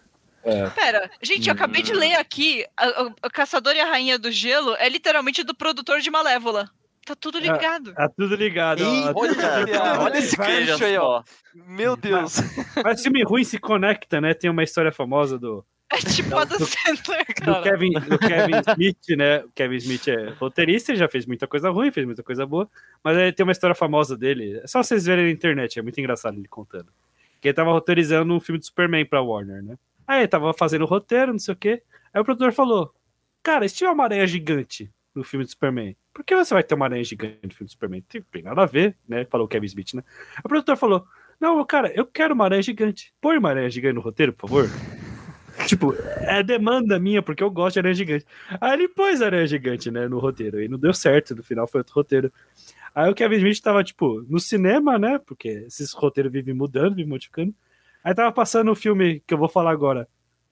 [0.75, 2.65] Pera, gente, eu acabei de ler aqui.
[2.77, 6.69] A, a- a Caçador e a Rainha do Gelo é literalmente do produtor de Malévola.
[7.07, 7.93] Tá tudo ligado.
[7.95, 8.83] Tá tudo ligado.
[8.83, 9.13] ó.
[9.15, 11.23] Olha, olha esse queijo aí, ó.
[11.55, 12.37] Meu Deus.
[12.83, 14.33] Mas filme ruim se conecta, né?
[14.33, 17.63] Tem uma história famosa do, É tipo a do Sandler, do cara.
[17.63, 19.39] Kevin, do Kevin Smith, né?
[19.45, 22.67] O Kevin Smith é roteirista, ele já fez muita coisa ruim, fez muita coisa boa,
[23.03, 24.61] mas ele tem uma história famosa dele.
[24.65, 26.89] É só vocês verem na internet, é muito engraçado ele contando.
[27.39, 29.77] Que ele tava roteirizando um filme de Superman pra Warner, né?
[30.07, 31.83] Aí ele tava fazendo o roteiro, não sei o quê.
[32.13, 32.95] Aí o produtor falou:
[33.43, 36.75] Cara, se tiver uma aranha gigante no filme de Superman, por que você vai ter
[36.75, 38.03] uma aranha gigante no filme de Superman?
[38.03, 39.25] Tem, tem nada a ver, né?
[39.27, 40.03] Falou o Kevin Smith, né?
[40.37, 41.07] Aí o produtor falou:
[41.41, 43.13] Não, cara, eu quero uma aranha gigante.
[43.21, 44.71] Põe uma aranha gigante no roteiro, por favor.
[45.69, 48.27] Tipo, é demanda minha, porque eu gosto de aranha gigante.
[48.61, 50.61] Aí ele pôs aranha gigante, né, no roteiro.
[50.61, 52.33] E não deu certo, no final foi outro roteiro.
[52.95, 55.19] Aí o Kevin Smith tava, tipo, no cinema, né?
[55.19, 57.55] Porque esses roteiros vivem mudando, vivem modificando.
[58.05, 60.07] Aí tava passando o filme que eu vou falar agora.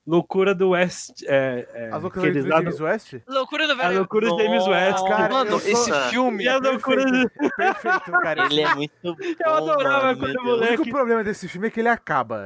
[0.04, 1.22] Loucura do West.
[1.28, 3.14] É, é, eles loucuras do James no- West?
[3.28, 3.98] Loucura do A velho.
[3.98, 5.06] loucura de James West.
[5.06, 6.42] Cara, Mano, sou- esse filme.
[6.42, 7.28] E a loucura de...
[7.56, 8.46] Perfeito, cara.
[8.46, 9.14] Ele é muito bom.
[9.46, 12.42] Eu adorava mano, quando o O moleque- único problema desse filme é que ele acaba.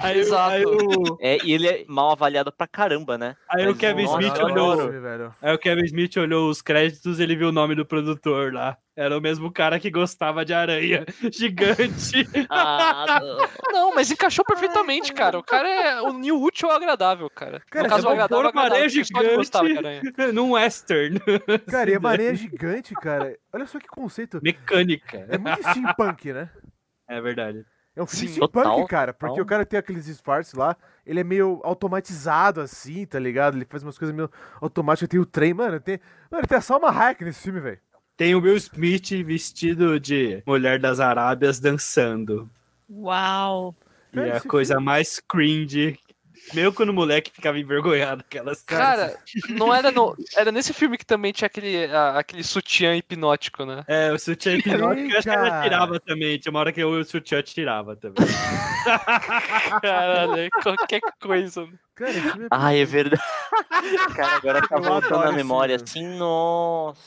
[0.00, 0.52] Aí, Exato.
[0.52, 3.34] aí o, É, e ele é mal avaliado pra caramba, né?
[3.50, 5.32] aí o Mas, Kevin nossa, Smith olhou.
[5.42, 8.76] Aí o Kevin Smith olhou os créditos ele viu o nome do produtor lá.
[8.96, 12.28] Era o mesmo cara que gostava de aranha gigante.
[12.48, 13.18] Ah,
[13.72, 15.36] Não, mas encaixou perfeitamente, cara.
[15.36, 17.60] O cara é o new útil ao agradável, cara.
[17.68, 19.50] Cara, no caso, é agradável, uma aranha gigante.
[19.56, 20.02] aranha.
[20.32, 21.18] Num western.
[21.68, 23.36] Cara, e a aranha gigante, cara.
[23.52, 24.38] Olha só que conceito.
[24.42, 25.26] Mecânica.
[25.28, 26.50] É muito steampunk, né?
[27.08, 27.64] É verdade.
[27.96, 28.34] É um filme Sim.
[28.34, 29.12] steampunk, Total, cara.
[29.12, 29.44] Porque total.
[29.44, 30.76] o cara tem aqueles disfarces lá.
[31.04, 33.56] Ele é meio automatizado, assim, tá ligado?
[33.56, 34.30] Ele faz umas coisas meio
[34.60, 35.08] automáticas.
[35.08, 35.80] Tem o trem, mano.
[35.80, 35.98] Tem,
[36.30, 37.78] mano, tem a Salma Hayek nesse filme, velho.
[38.16, 42.48] Tem o Will Smith vestido de mulher das Arábias dançando.
[42.88, 43.74] Uau.
[44.12, 45.98] E é a coisa mais cringe.
[46.52, 49.16] Meu quando o moleque ficava envergonhado aquelas Cara,
[49.48, 50.14] não era no.
[50.36, 53.82] Era nesse filme que também tinha aquele, a- aquele sutiã hipnótico, né?
[53.88, 56.38] É, o sutiã hipnótico, eu acho que ela tirava também.
[56.38, 58.26] Tinha uma hora que o sutiã tirava também.
[59.80, 61.66] Caralho, qualquer coisa.
[61.94, 62.22] Cara, é...
[62.50, 63.22] Ai, é verdade.
[64.14, 67.00] Cara, agora tá Eu voltando adoro a esse memória assim, nossa.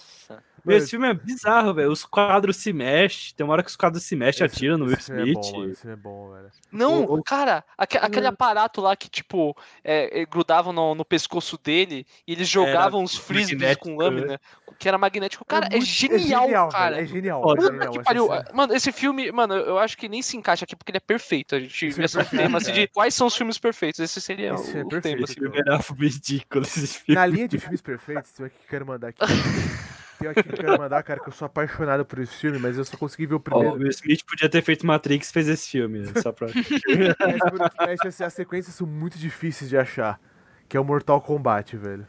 [0.67, 1.91] Mano, Esse filme é bizarro, velho.
[1.91, 3.33] Os quadros se mexem.
[3.35, 5.29] Tem uma hora que os quadros se mexem, esse- atiram no Will Smith.
[5.29, 6.47] É bom, mano, esse é bom, velho.
[6.71, 11.05] Não, O- o- cara, aque- aquele aparato lá que, tipo, é, é, grudavam no, no
[11.05, 14.39] pescoço dele e eles jogavam os frisbees magnético, com lâmina,
[14.77, 15.43] que era magnético.
[15.45, 16.95] Cara, é, muito- genial, cara.
[16.95, 17.41] velho, É genial.
[17.41, 17.59] Foda.
[17.59, 18.27] é Puta genial que pariu.
[18.53, 21.55] Mano, esse filme, mano, eu acho que nem se encaixa aqui porque ele é perfeito.
[21.55, 23.99] A gente Esse vê esse é tema assim, de quais são os filmes perfeitos.
[23.99, 25.15] Esse seria Esse o, é o perfeito.
[25.15, 25.23] tema.
[25.25, 27.15] Esse filme era ridículo, esse filme.
[27.19, 29.19] Na linha de filmes perfeitos, eu quero mandar aqui.
[30.19, 32.77] Tem aqui que eu quero mandar, cara, que eu sou apaixonado por esse filme, mas
[32.77, 33.73] eu só consegui ver o o primeiro.
[33.75, 36.05] Will Smith podia ter feito Matrix e fez esse filme.
[36.21, 36.47] Só pra...
[37.19, 40.19] Mas, por- mas, assim, as sequências são muito difíceis de achar.
[40.67, 42.05] Que é o Mortal Kombat, velho.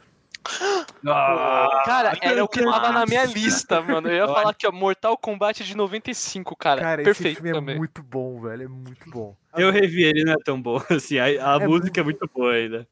[1.06, 4.08] Ah, Cara, era o que tava na minha lista, mano.
[4.08, 6.80] Eu ia falar que ó, Mortal Kombat de 95, cara.
[6.80, 7.76] Cara, esse perfeito filme é também.
[7.76, 8.64] muito bom, velho.
[8.64, 9.36] É muito bom.
[9.56, 11.18] Eu revi ele, não é tão bom assim.
[11.18, 12.88] A, a É música é muito boa ainda.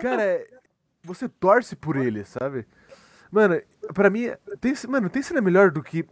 [0.00, 0.46] Cara, é-
[1.02, 2.66] você torce por ele, sabe?
[3.36, 3.60] Mano,
[3.92, 4.30] pra mim,
[4.62, 6.06] tem, mano, tem cena melhor do que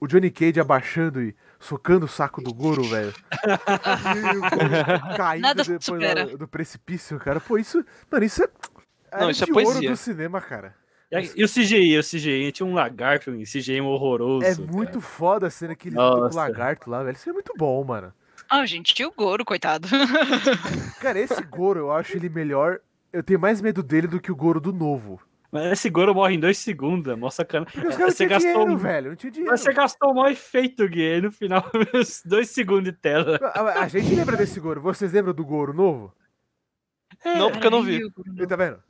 [0.00, 3.12] o Johnny Cage abaixando e socando o saco do Goro, velho.
[5.18, 6.24] Caindo Nada depois supera.
[6.26, 7.38] da- do precipício, cara.
[7.40, 7.84] Pô, isso.
[8.10, 8.46] Mano, isso é.
[9.12, 9.90] Não, era isso é de ouro poesia.
[9.90, 10.74] do cinema, cara.
[11.36, 14.46] E, o CGI, o CGI, tinha um lagarto em CGI horroroso.
[14.46, 14.66] É cara.
[14.72, 17.14] muito foda a cena que ele luta com o lagarto lá, velho.
[17.14, 18.14] Isso é muito bom, mano.
[18.48, 19.86] Ah, gente, e o Goro, coitado.
[21.02, 22.80] Cara, esse Goro, eu acho ele melhor.
[23.12, 25.20] Eu tenho mais medo dele do que o Goro do novo.
[25.52, 27.66] Mas esse Goro morre em dois segundos, é mó sacana.
[27.66, 29.08] Porque os caras Você gastou dinheiro, um- velho.
[29.10, 29.50] Não tinha dinheiro.
[29.52, 31.62] Mas você gastou o maior efeito, Gui, aí no final,
[32.24, 33.38] dois segundos de tela.
[33.54, 34.80] A, a gente lembra desse Goro.
[34.80, 36.14] Vocês lembram do Goro novo?
[37.24, 38.00] Não, porque eu não vi.
[38.36, 38.82] Ele tá vendo?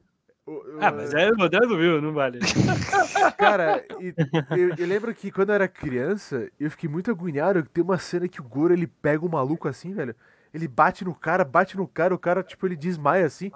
[0.46, 2.00] O- o- Ah, mas é moderno, viu?
[2.00, 2.38] Não vale.
[3.36, 4.14] Cara, e-
[4.56, 8.28] eu, eu lembro que quando eu era criança, eu fiquei muito agoniado tem uma cena
[8.28, 10.14] que o Goro ele pega um maluco assim, velho.
[10.54, 13.50] Ele bate no cara, bate no cara, o cara, tipo, ele desmaia assim.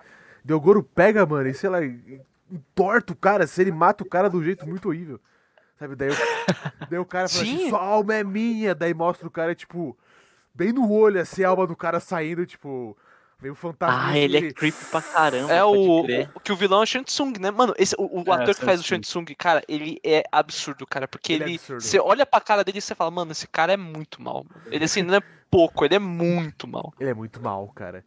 [0.49, 1.79] O Goro pega, mano, e sei lá,
[2.51, 5.21] entorta o cara, se ele mata o cara de um jeito muito horrível.
[5.79, 5.95] Sabe?
[5.95, 7.69] Daí, o- daí o cara fala assim, Sim.
[7.69, 8.75] sua alma é minha.
[8.75, 9.97] Daí mostra o cara, tipo,
[10.55, 12.97] bem no olho, assim, a alma do cara saindo, tipo,
[13.43, 14.07] meio fantasma.
[14.13, 15.53] Ah, ele é creepy pra caramba.
[15.53, 16.01] É o,
[16.35, 17.51] o que o vilão é o Shansung, né?
[17.51, 21.07] Mano, esse, o, o É, ator que faz o Shansung, cara, ele é absurdo, cara.
[21.07, 21.55] Porque Ele é ele.
[21.57, 21.83] absurdo.
[21.83, 24.47] Você olha pra cara dele e você fala, mano, esse cara é muito mal.
[24.71, 26.95] Ele assim, não é pouco, ele é muito mal.
[26.99, 28.03] Ele é muito mal, cara.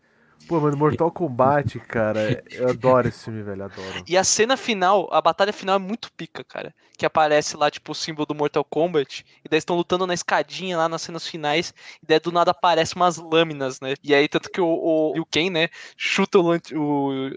[0.47, 4.03] Pô, mano, Mortal Kombat, cara, eu adoro esse filme, velho, adoro.
[4.07, 6.73] E a cena final, a batalha final é muito pica, cara.
[6.97, 9.25] Que aparece lá, tipo, o símbolo do Mortal Kombat.
[9.45, 11.73] E daí estão lutando na escadinha lá nas cenas finais.
[12.01, 13.93] E daí do nada aparecem umas lâminas, né?
[14.03, 16.55] E aí, tanto que o, o Liu Kang, né, chuta o.
[16.55, 17.31] o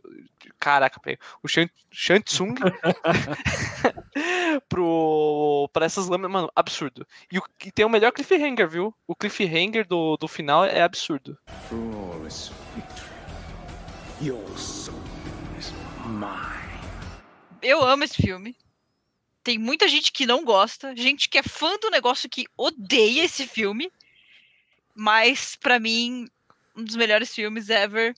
[0.58, 1.18] caraca, peraí.
[1.42, 2.54] O Shan, Shansung
[4.68, 6.30] pro, pra essas lâminas.
[6.30, 7.06] Mano, absurdo.
[7.30, 8.94] E, o, e tem o melhor cliffhanger, viu?
[9.06, 11.36] O cliffhanger do, do final é absurdo.
[12.74, 13.10] Victory.
[14.20, 14.98] Your soul
[15.58, 15.72] is
[16.06, 16.62] mine.
[17.60, 18.56] Eu amo esse filme.
[19.44, 23.46] Tem muita gente que não gosta, gente que é fã do negócio que odeia esse
[23.46, 23.90] filme.
[24.94, 26.28] Mas, pra mim,
[26.76, 28.14] um dos melhores filmes ever,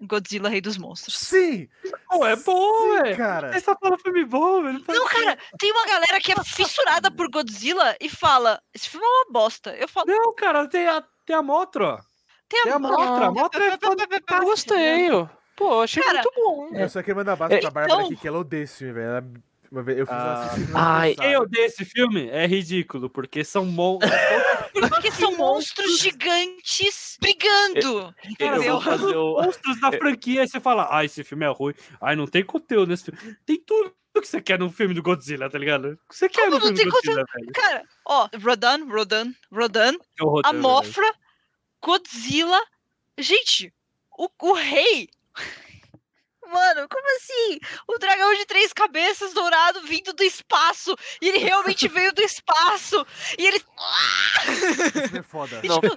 [0.00, 1.16] Godzilla Rei dos Monstros.
[1.16, 1.68] Sim!
[2.08, 3.16] Pô, é bom, Sim, velho.
[3.16, 3.52] cara!
[3.52, 4.84] Você só fala filme bom, velho.
[4.86, 9.08] Não, cara, tem uma galera que é fissurada por Godzilla e fala: esse filme é
[9.08, 9.74] uma bosta.
[9.76, 12.09] Eu falo, Não, cara, tem a, tem a Motro, ó.
[12.50, 13.26] Tem Tem a a Motra.
[13.26, 14.34] A Motra é fantástica.
[14.34, 15.26] Eu gostei, ó.
[15.56, 16.68] Pô, eu achei Cara, muito bom.
[16.74, 18.92] Eu só queria mandar abraço É, pra Bárbara então- aqui, que ela odeia esse filme,
[18.94, 19.06] velho.
[19.08, 19.24] Ela-
[19.70, 20.42] uma vez- Eu fiz Ah.
[20.46, 21.14] assistir no Ai.
[21.14, 23.98] Quem odeia esse filme é ridículo, porque são mon...
[25.02, 28.14] porque são monstros gigantes brigando.
[28.24, 28.72] Eu Entendeu?
[28.72, 29.34] vou fazer o...
[29.42, 30.42] monstros da franquia.
[30.42, 31.74] Aí você fala, ah, esse filme é ruim.
[32.00, 33.36] Ai, não tem conteúdo nesse filme.
[33.46, 35.92] Tem tudo que você quer num filme do Godzilla, tá ligado?
[35.92, 37.52] O que você quer Como no não filme tem do Godzilla, velho?
[37.52, 40.62] Cara, ó, Rodan, Rodan, Rodan, horror, a velho.
[41.82, 42.60] Godzilla.
[43.18, 43.72] Gente,
[44.18, 45.08] o, o rei.
[46.46, 47.60] Mano, como assim?
[47.86, 50.96] O dragão de três cabeças dourado vindo do espaço.
[51.22, 53.06] E ele realmente veio do espaço.
[53.38, 53.60] E ele.
[53.60, 55.60] Filme é foda.
[55.62, 55.80] E, Não.
[55.80, 55.96] tipo,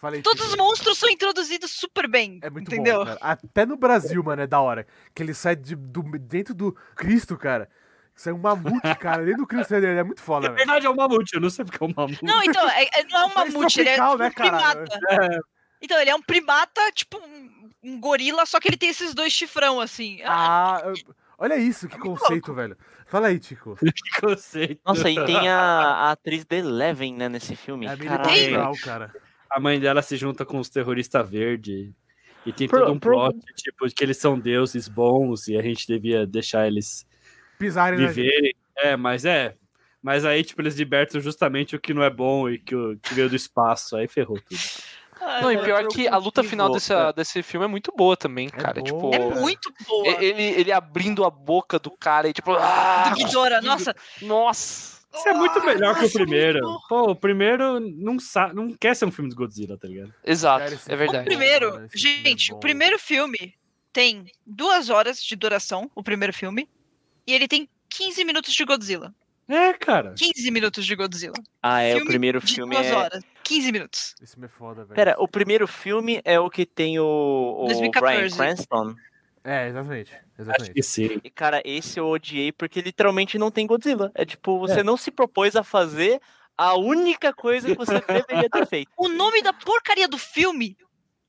[0.00, 2.38] Falei, todos os monstros são introduzidos super bem.
[2.42, 3.00] É muito entendeu?
[3.00, 3.18] bom, cara.
[3.20, 4.86] Até no Brasil, mano, é da hora.
[5.14, 7.68] Que ele sai de, do, dentro do Cristo, cara.
[8.20, 9.24] Sai um mamute, cara.
[9.24, 10.58] Dentro do Cristo, ele é muito foda, Na velho.
[10.66, 12.22] verdade é um mamute, eu não sei porque é um mamute.
[12.22, 14.84] Não, então, é, é- não é um mamute, ele é tropical, tipo né, um caralho?
[14.84, 15.40] primata.
[15.80, 19.32] Então, ele é um primata, tipo um, um gorila, só que ele tem esses dois
[19.32, 20.20] chifrão, assim.
[20.22, 20.92] Ah, eu-
[21.38, 22.76] olha isso, que conceito, velho.
[23.06, 23.74] Fala aí, Tico.
[23.80, 24.82] Que conceito.
[24.84, 27.86] Nossa, e tem a, a atriz da Eleven, né, nesse filme.
[27.86, 27.94] É?
[27.94, 29.10] Legal, cara.
[29.50, 31.90] A mãe dela se junta com os terroristas verdes.
[32.44, 35.56] E tem Pro- todo um pro- plot, tipo, de que eles são deuses bons e
[35.56, 37.06] a gente devia deixar eles
[37.60, 38.16] Pisarem na gente.
[38.16, 38.54] viverem.
[38.76, 39.54] É, mas é.
[40.02, 43.14] Mas aí, tipo, eles libertam justamente o que não é bom e que, o, que
[43.14, 43.94] veio do espaço.
[43.96, 44.58] Aí ferrou tudo.
[45.20, 47.12] Ah, Não, e é, pior eu que a luta final desse, cara.
[47.12, 48.80] desse filme é muito boa também, cara.
[48.80, 48.82] bom.
[48.82, 50.08] tipo, é muito boa.
[50.24, 52.52] ele, ele abrindo a boca do cara e tipo.
[52.54, 53.94] Ah, Do Ghidorah, nossa.
[54.22, 55.00] Nossa!
[55.12, 56.60] Isso é muito melhor que o nossa, primeiro.
[56.88, 60.14] Pô, o primeiro não, sa não quer ser um filme de Godzilla, tá ligado?
[60.24, 61.24] Exato, Cara, é filme O verdade.
[61.26, 62.56] primeiro, é gente, bom.
[62.56, 63.54] o primeiro filme
[63.92, 66.68] tem duas horas de duração, o primeiro filme,
[67.30, 69.14] e ele tem 15 minutos de Godzilla.
[69.48, 70.14] É, cara.
[70.16, 71.34] 15 minutos de Godzilla.
[71.62, 72.94] Ah, é, o Filme primeiro De filme duas é...
[72.94, 73.24] horas.
[73.42, 74.14] 15 minutos.
[74.22, 74.94] Esse filme é foda, velho.
[74.94, 78.16] Pera, o primeiro filme é o que tem o, o 2014.
[78.16, 78.94] Bryan Cranston.
[79.42, 80.12] É, exatamente.
[80.12, 80.74] Acho Exatamente.
[80.74, 81.20] que sim.
[81.24, 84.12] E, cara, esse eu odiei porque literalmente não tem Godzilla.
[84.14, 86.20] É tipo, você não se propôs a fazer
[86.56, 88.90] a única coisa que você deveria ter feito.
[88.96, 90.76] O nome da porcaria do filme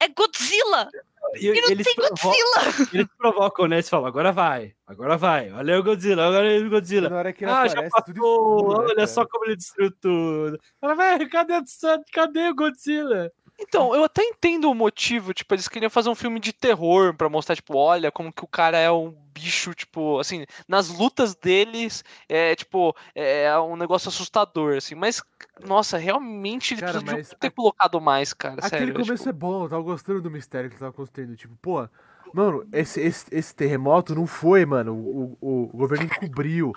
[0.03, 0.89] é Godzilla.
[1.35, 2.89] E, E não eles, provo Godzilla.
[2.93, 3.75] eles provocam, né?
[3.77, 5.51] Eles falam, agora vai, agora vai.
[5.53, 7.09] Olha o Godzilla, olha o Godzilla.
[7.09, 9.07] Na hora que ele Ah, já aparece, tudo passou, escuro, né, olha cara?
[9.07, 10.59] só como ele destruiu tudo.
[10.81, 11.63] Fala, velho, cadê, o-
[12.11, 13.31] cadê o Godzilla?
[13.59, 17.29] Então, eu até entendo o motivo, tipo, eles queriam fazer um filme de terror pra
[17.29, 22.03] mostrar, tipo, olha como que o cara é um bicho, tipo, assim, nas lutas deles
[22.27, 25.21] é, tipo, é um negócio assustador, assim, mas,
[25.63, 28.93] nossa, realmente eles Cara, podiam mas ter colocado mais, cara, Aquele sério.
[28.93, 31.35] começo tipo, é bom, eu tava gostando do mistério que ele tava construindo.
[31.35, 31.87] Tipo, pô,
[32.33, 34.93] mano, esse, esse, esse terremoto não foi, mano.
[34.93, 36.73] O, o, o governo encobriu.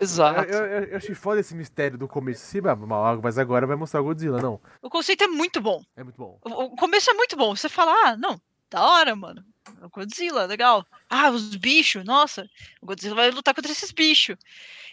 [0.00, 0.48] Exato.
[0.48, 2.44] eu, eu- eu achei foda esse mistério do começo.
[2.46, 4.40] Sim, mas- mas agora vai mostrar o Godzilla.
[4.40, 5.82] Não, O conceito é muito bom.
[5.96, 6.38] é muito bom.
[6.44, 7.54] O o começo é muito bom.
[7.56, 9.44] Você fala, ah, não, da hora, mano.
[9.82, 10.84] O Godzilla, legal.
[11.08, 12.48] Ah, os bichos, nossa,
[12.80, 14.36] o Godzilla vai lutar contra esses bichos.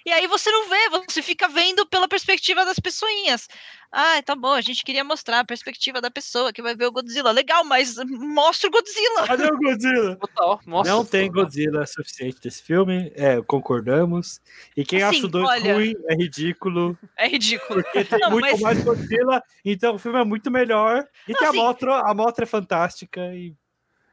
[0.05, 3.47] E aí você não vê, você fica vendo pela perspectiva das pessoinhas.
[3.91, 6.91] Ah, tá bom, a gente queria mostrar a perspectiva da pessoa que vai ver o
[6.91, 7.31] Godzilla.
[7.31, 9.25] Legal, mas mostra o Godzilla.
[9.25, 10.15] Cadê o Godzilla?
[10.17, 10.61] Total.
[10.85, 14.39] Não tem Godzilla suficiente desse filme, é, concordamos.
[14.77, 17.81] E quem Assim, acha o 2 olha- ruim é ridículo, É ridículo.
[17.81, 21.07] porque tem Não, muito mas- mais Godzilla, então o filme é muito melhor.
[21.27, 23.55] E tem Assim- a Motra, a Motra é fantástica e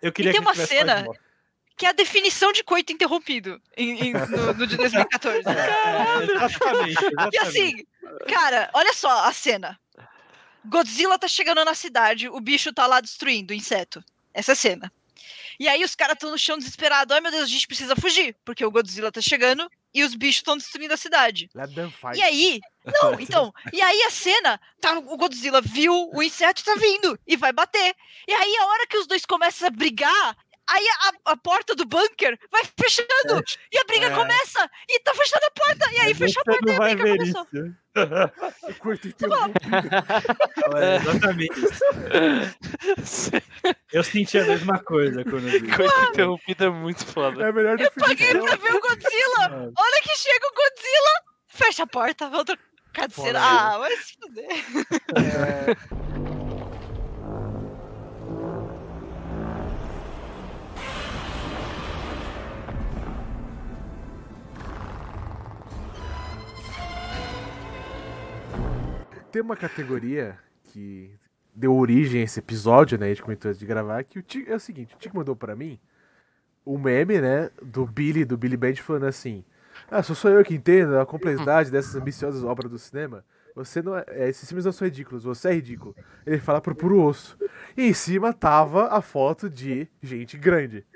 [0.02, 1.06] eu queria tem que uma cena-.
[1.74, 5.42] Que é a definição de coito interrompido em- em- no, no de 2014.
[5.48, 7.38] É, exatamente, E exatamente.
[7.38, 7.72] assim,
[8.28, 9.80] cara, olha só a cena.
[10.64, 14.04] Godzilla tá chegando na cidade, o bicho tá lá destruindo o inseto.
[14.34, 14.92] Essa é a cena.
[15.58, 17.12] E aí os caras estão no chão desesperados.
[17.14, 20.36] Ai meu Deus, a gente precisa fugir, porque o Godzilla tá chegando e os bichos
[20.36, 21.48] estão destruindo a cidade.
[21.54, 22.18] Let them fight.
[22.18, 22.60] E aí,
[23.02, 27.36] não, então, e aí a cena, tá, o Godzilla viu o inseto tá vindo e
[27.36, 27.94] vai bater.
[28.26, 30.36] E aí a hora que os dois começam a brigar,
[30.72, 30.86] aí
[31.26, 34.10] a, a porta do bunker vai fechando e a briga É.
[34.14, 36.94] começa e tá fechando a porta e aí fechou a porta e não a vai
[36.96, 37.46] briga ver começou.
[37.52, 37.82] isso.
[38.62, 39.76] O curto interrompido.
[40.76, 43.30] É, exatamente isso.
[43.92, 45.70] Eu senti a mesma coisa quando eu vi.
[45.76, 47.46] Coisa interrompida é muito foda.
[47.46, 48.46] É melhor Paguei definição.
[48.46, 49.48] pra ver o Godzilla.
[49.50, 49.72] Mano.
[49.76, 52.30] Olha que chega o Godzilla, fecha a porta,
[53.10, 53.38] cena.
[53.40, 53.56] aí.
[53.74, 54.48] Ah, vai se fuder.
[55.16, 56.11] É,
[69.32, 71.10] Tem uma categoria que
[71.54, 73.06] deu origem a esse episódio, né?
[73.06, 75.34] A gente comentou antes de gravar, que o Tico, é o seguinte, o Tico mandou
[75.34, 75.80] pra mim
[76.66, 79.42] um meme, né, do Billy, do Billy Band falando assim,
[79.90, 83.24] ah, só sou eu que entendo a complexidade dessas ambiciosas obras do cinema.
[83.54, 85.96] Você não é, é, esses filmes não são ridículos, você é ridículo.
[86.26, 87.36] Ele fala pro puro osso.
[87.76, 90.86] E em cima tava a foto de gente grande.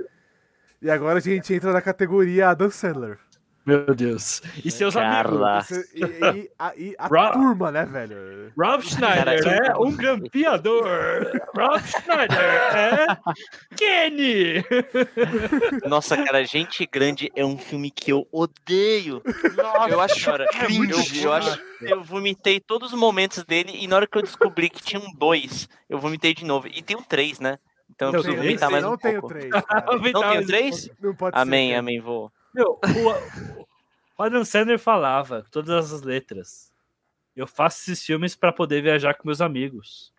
[0.80, 3.18] E agora a gente entra na categoria Adam Sandler.
[3.66, 4.40] Meu Deus.
[4.64, 5.58] E seus Carla.
[5.58, 5.70] amigos.
[5.92, 8.52] E, e- a, e a Ra- turma, né, velho?
[8.56, 10.86] Rob Schneider é um grampeador.
[11.56, 13.06] Rob Schneider é
[13.76, 14.64] Kenny.
[15.88, 19.20] Nossa, cara, Gente Grande é um filme que eu odeio.
[19.88, 23.96] Eu acho Cara, cringe, eu, eu acho eu vomitei todos os momentos dele e na
[23.96, 26.68] hora que eu descobri que tinha um dois, eu vomitei de novo.
[26.68, 27.58] E tem um três, né?
[27.90, 29.34] Então eu Não, preciso tem vomitar mais não um tenho pouco.
[29.34, 29.50] três.
[30.12, 30.90] Não tem o três?
[31.00, 31.74] Não pode Amém, ser.
[31.76, 32.30] amém, vou.
[32.56, 33.62] Meu, o,
[34.18, 36.72] o Adam Sandler falava todas as letras.
[37.36, 40.10] Eu faço esses filmes pra poder viajar com meus amigos.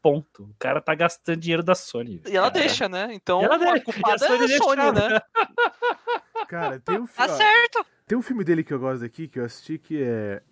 [0.00, 0.44] Ponto.
[0.44, 2.22] O cara tá gastando dinheiro da Sony.
[2.26, 2.60] E ela cara.
[2.64, 3.08] deixa, né?
[3.12, 5.20] Então E ela a deixa, culpada e a Sony é a deixa, Sony, né?
[6.48, 7.86] Cara, tem um, Tá fi- ó, certo.
[8.06, 10.42] tem um filme dele que eu gosto aqui, que eu assisti, que é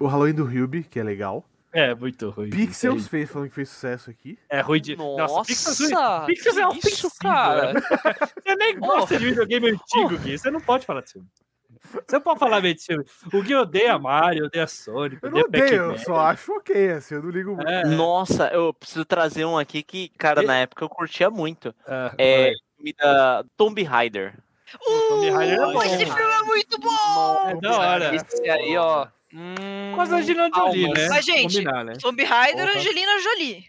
[0.00, 1.44] o Halloween do Hubie, que é legal.
[1.74, 2.50] É, muito ruim.
[2.50, 4.38] Pixels fez, falando que fez sucesso aqui.
[4.48, 4.94] É ruim de.
[4.94, 6.26] Nossa, Nossa, Pixels, é.
[6.26, 7.72] Pixels é ofensivo, isso, cara.
[8.46, 10.38] Você nem gosta de videogame antigo, Gui.
[10.38, 11.26] Você não pode falar filme.
[11.92, 13.04] Você não pode falar bem desse filme.
[13.32, 17.16] O Gui odeia Mario, odeia Sonic, Eu não odeia odeio, eu só acho ok, assim,
[17.16, 17.68] eu não ligo muito.
[17.68, 21.74] É, Nossa, eu preciso trazer um aqui que, cara, na época eu curtia muito.
[21.86, 24.38] é, É o filme da Tomb Raider.
[25.08, 26.16] Tomb Raider é Uh, bom, esse cara.
[26.18, 27.48] filme é muito bom.
[27.48, 28.14] é da hora.
[28.14, 29.06] Esse aí, ó.
[29.34, 31.08] Hum, Com a Angelina Jolie, né?
[31.08, 31.92] Mas, gente, Combinar, né?
[32.00, 32.68] Tomb Raider.
[32.76, 33.64] Angelina Jolie.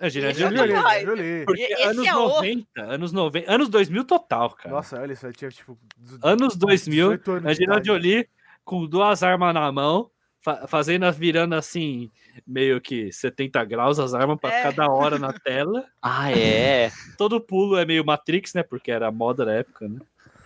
[0.00, 0.72] Angelina esse é o Jolie.
[0.74, 1.04] Raider.
[1.06, 1.44] violei.
[1.44, 4.74] Porque Esse anos é o- 90, anos 90, anos 2000 total, cara.
[4.74, 5.78] Nossa, olha isso, tinha tipo.
[6.22, 7.86] anos 2000, 18 anos de Angelina idade.
[7.86, 8.28] Jolie
[8.64, 12.10] com duas armas na mão, fa- fazendo, virando assim,
[12.46, 14.56] meio que 70 graus as armas pra É.
[14.56, 15.84] ficar da hora na tela.
[16.02, 16.90] Ah, é.
[17.18, 18.62] Todo pulo é meio Matrix, né?
[18.62, 20.00] Porque era a moda da época, né?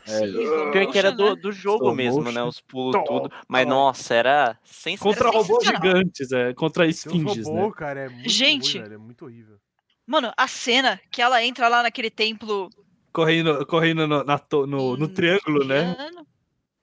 [0.08, 1.36] É, Pior que era do, né?
[1.36, 2.30] do jogo mesmo, né?
[2.42, 2.48] motion.
[2.48, 3.34] Os pulos, Tom, tudo.
[3.46, 3.70] Mas tom.
[3.70, 5.14] nossa, era sensacional.
[5.14, 5.96] contra robôs sensacional.
[5.96, 7.72] gigantes, é, contra esfinges, robô, né?
[7.76, 8.78] cara, é muito Gente.
[8.78, 9.56] ruim, velho, é muito horrível.
[10.06, 12.70] Mano, a cena que ela entra lá naquele templo.
[13.12, 15.94] Correndo, correndo no, na to- no, no triângulo, né?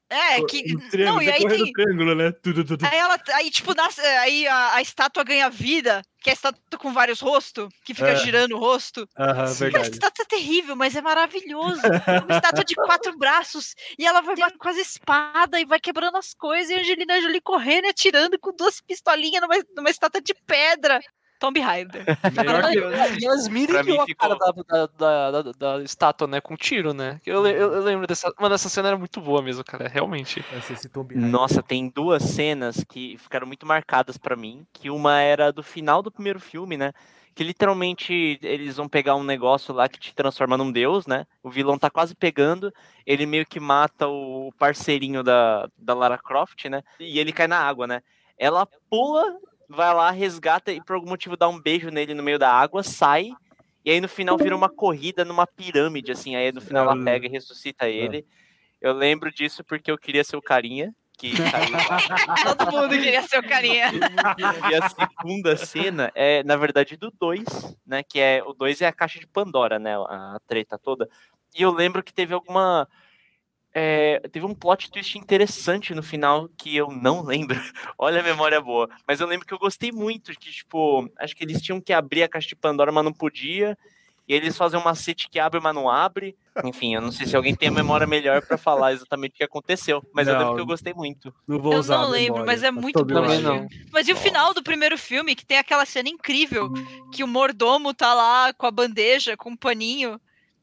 [0.09, 0.63] É, que.
[0.97, 1.71] Não, e aí tem.
[1.73, 2.31] triângulo, né?
[2.31, 2.85] Tudo, tudo.
[2.85, 3.19] Aí ela.
[3.33, 7.19] Aí, tipo, nasce, aí a, a estátua ganha vida, que é a estátua com vários
[7.19, 8.15] rostos, que fica É.
[8.17, 9.07] girando o rosto.
[9.17, 9.89] Aham, Cara, essa verdade.
[9.91, 11.81] estátua é terrível, mas é maravilhoso.
[11.85, 13.73] É uma estátua de quatro braços.
[13.97, 16.69] E ela vai com as espadas e vai quebrando as coisas.
[16.69, 20.99] E a Angelina Jolie correndo e atirando com duas pistolinhas numa, numa estátua de pedra.
[21.45, 22.03] Tomb Raider.
[22.35, 23.19] Melhor que...
[23.21, 26.41] E elas miram Pra e a ficou- cara da, da, da, da, da estátua, né?
[26.41, 27.19] Com tiro, né?
[27.25, 28.31] Eu, eu, eu lembro dessa.
[28.39, 29.87] Mano, essa cena era muito boa mesmo, cara.
[29.87, 30.43] Realmente.
[31.15, 34.65] Nossa, tem duas cenas que ficaram muito marcadas pra mim.
[34.73, 36.93] Que uma era do final do primeiro filme, né?
[37.33, 41.25] Que literalmente eles vão pegar um negócio lá que te transforma num deus, né?
[41.43, 42.73] O vilão tá quase pegando,
[43.05, 46.81] ele meio que mata o parceirinho da, da Lara Croft, né?
[46.99, 48.01] E ele cai na água, né?
[48.37, 49.37] Ela pula,
[49.69, 52.83] vai lá, resgata e por algum motivo dá um beijo nele no meio da água,
[52.83, 53.31] sai
[53.83, 56.35] E aí no final vira uma corrida numa pirâmide, assim.
[56.35, 58.25] Aí no final ela pega e ressuscita ele.
[58.81, 60.93] Eu lembro disso porque eu queria ser o carinha.
[61.17, 61.31] Que.
[62.57, 63.89] Todo mundo queria ser o carinha.
[64.69, 67.43] E a segunda cena é, na verdade, do 2,
[67.85, 68.03] né?
[68.03, 69.95] Que é o 2 é a caixa de Pandora, né?
[69.95, 71.09] A treta toda.
[71.57, 72.87] E eu lembro que teve alguma.
[73.77, 77.59] É, teve um plot twist interessante no final que eu não lembro.
[77.99, 78.89] Olha a memória boa.
[79.05, 80.31] Mas eu lembro que eu gostei muito.
[80.31, 83.77] Que, tipo, acho que eles tinham que abrir a caixa de Pandora, mas não podia.
[84.27, 86.35] E eles fazem um macete que abre, mas não abre.
[86.63, 89.43] Enfim, eu não sei se alguém tem a memória melhor pra falar exatamente o que
[89.43, 90.01] aconteceu.
[90.13, 90.39] Mas eu Não.
[90.39, 91.31] lembro que eu gostei muito.
[91.45, 93.67] Não vou Eu usar não lembro, memória, mas é muito bom.
[93.91, 96.71] Mas e o final do primeiro filme, que tem aquela cena incrível,
[97.13, 100.19] que o mordomo tá lá com a bandeja, com um paninho,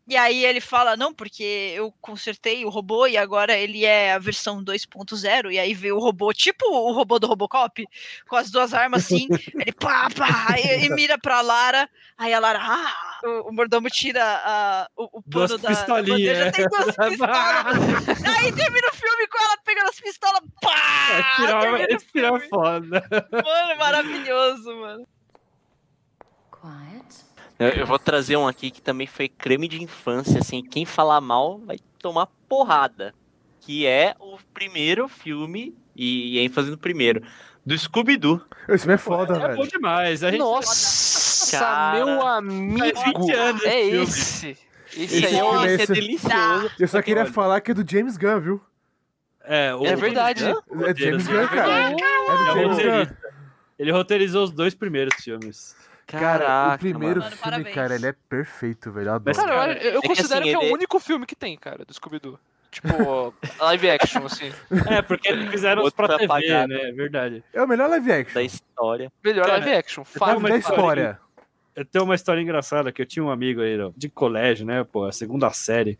[0.06, 4.18] e aí ele fala, não, porque eu consertei o robô e agora ele é a
[4.18, 7.86] versão 2.0, e aí veio o robô, tipo o robô do Robocop,
[8.28, 11.88] com as duas armas assim, ele pá, pá, e, e mira pra Lara,
[12.18, 16.50] aí a Lara, ah, o, o mordomo tira a, o, o pano da, bandeja, é.
[16.50, 17.76] tem duas pistolas,
[18.36, 21.22] aí termina o filme com ela pegando as pistolas, pá,
[21.88, 22.48] esse final é filme.
[22.48, 23.06] foda.
[23.30, 25.06] Mano, maravilhoso, mano.
[26.62, 30.62] Eu, eu vou trazer um aqui que também foi creme de infância, assim.
[30.62, 33.14] Quem falar mal vai tomar porrada.
[33.60, 37.22] Que é o primeiro filme, e, e ênfase no primeiro,
[37.64, 38.40] do Scooby-Doo.
[38.68, 39.70] Esse filme é foda, É bom velho.
[39.70, 40.24] demais.
[40.24, 42.78] A gente Nossa, Cara, meu amigo.
[42.80, 44.58] faz 20 anos é esse esse.
[44.94, 45.38] Esse, Esse aí é
[45.70, 46.70] é Esse é delicioso.
[46.78, 47.32] Eu só queria Olha.
[47.32, 48.60] falar que é do James Gunn, viu?
[49.44, 50.44] É, o- É verdade.
[50.44, 51.72] É do James Gunn, É cara.
[51.72, 52.68] É do É James Gunn.
[52.68, 53.18] roteirista.
[53.78, 55.74] Ele roteirizou os dois primeiros filmes.
[56.06, 57.30] Cara, Caraca, o primeiro mano.
[57.30, 57.74] filme, Parabéns.
[57.74, 59.08] cara, ele é perfeito, velho.
[59.08, 59.36] Eu adoro.
[59.36, 61.34] Mas, Cara, cara, eu, eu que, considero assim, que é ele- o único filme que
[61.36, 62.38] tem, cara, do Scooby-Doo.
[62.70, 62.88] Tipo,
[63.60, 64.52] live action, assim.
[64.90, 66.68] É, porque eles fizeram os Outro pra TV, apagado.
[66.72, 66.88] né?
[66.88, 67.44] É verdade.
[67.52, 68.34] É o melhor live action.
[68.34, 69.12] Da história.
[69.22, 70.04] Melhor Cara, live action.
[70.18, 71.20] uma Da história história.
[71.74, 74.84] Eu tenho uma história engraçada que eu tinha um amigo aí ó, de colégio, né?
[74.84, 75.98] Pô, a segunda série.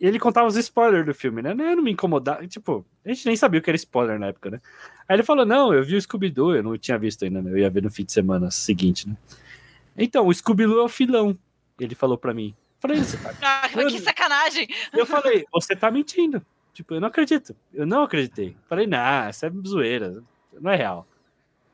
[0.00, 1.50] Ele contava os spoilers do filme, né?
[1.50, 2.46] Eu não me incomodava.
[2.46, 4.60] Tipo, a gente nem sabia o que era spoiler na época, né?
[5.08, 7.50] Aí ele falou: Não, eu vi o Scooby-Doo, eu não tinha visto ainda, né?
[7.50, 9.16] Eu ia ver no fim de semana seguinte, né?
[9.96, 11.38] Então, o Scooby-Doo é o filão.
[11.78, 12.54] Ele falou pra mim.
[12.80, 13.32] Falei, você tá...
[13.40, 14.68] Ah, que sacanagem.
[14.92, 16.44] Eu falei, você tá mentindo.
[16.72, 17.54] Tipo, eu não acredito.
[17.72, 18.56] Eu não acreditei.
[18.68, 20.22] Falei, nah, isso é zoeira.
[20.60, 21.06] Não é real.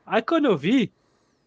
[0.05, 0.91] Aí quando eu vi,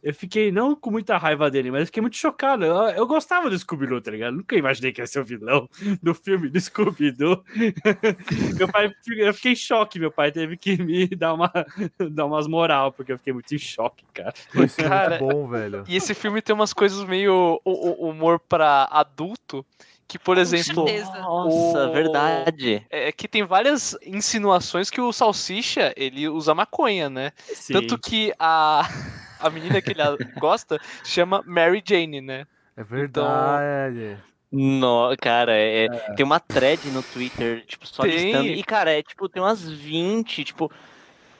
[0.05, 2.65] eu fiquei não com muita raiva dele, mas eu fiquei muito chocado.
[2.65, 4.37] Eu, eu gostava do Scooby-Doo, tá ligado?
[4.37, 5.67] Nunca imaginei que ia ser o vilão
[6.03, 7.43] do filme do Scooby-Doo.
[8.59, 9.99] meu pai, eu fiquei em choque.
[9.99, 11.51] Meu pai teve que me dar, uma,
[12.13, 14.35] dar umas moral, porque eu fiquei muito em choque, cara.
[14.55, 15.85] Esse filme é Cara, muito bom, velho.
[15.89, 17.71] E esse filme tem umas coisas meio o-
[18.05, 19.65] o- humor pra adulto,
[20.07, 21.19] que, por exemplo, certeza.
[21.19, 22.85] Nossa, o- verdade.
[22.91, 27.33] é que tem várias insinuações que o Salsicha, ele usa maconha, né?
[27.39, 27.73] Sim.
[27.73, 28.83] Tanto que a,
[29.47, 30.03] a menina que ele
[30.39, 32.47] gosta chama Mary Jane, né?
[32.77, 34.17] É verdade.
[34.51, 38.13] No, cara, é, tem uma thread no Twitter, tipo, só Tem.
[38.13, 38.47] listando.
[38.49, 40.71] E, cara, é tipo, tem umas 20, tipo,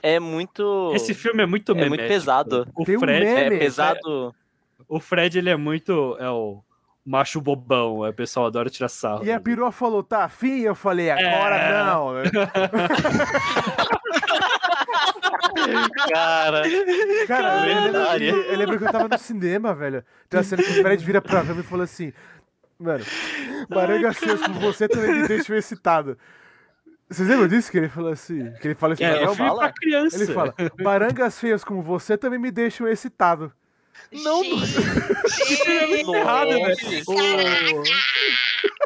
[0.03, 0.91] é muito.
[0.93, 2.09] Esse filme é muito é muito memético.
[2.09, 2.67] pesado.
[2.75, 3.57] O Tem um Fred, É meme.
[3.59, 4.35] pesado.
[4.87, 6.17] o Fred, ele é muito.
[6.19, 6.61] É o
[7.05, 8.05] macho bobão.
[8.05, 9.23] é, O pessoal adora tirar sarro.
[9.23, 10.59] E a perua falou, tá afim?
[10.61, 11.83] Eu falei, agora É.
[11.85, 12.13] não.
[16.11, 16.63] Cara,
[17.27, 20.03] Cara, eu lembro, eu lembro que eu tava no cinema, velho.
[20.29, 22.11] Tem uma cena que o Fred vira pra mim e falou assim:
[22.79, 23.03] Mano,
[23.69, 26.17] Baranga Seus com você também me deixa excitado.
[27.09, 27.71] Vocês lembram disso?
[27.71, 28.51] Que ele falou assim?
[28.61, 29.59] Que ele fala isso É, pra é fala?
[29.59, 30.15] pra criança.
[30.15, 33.51] Ele fala: Barangas feias como você também me deixam excitado.
[34.11, 36.75] Não, é muito errado, velho.
[37.05, 37.83] Caraca!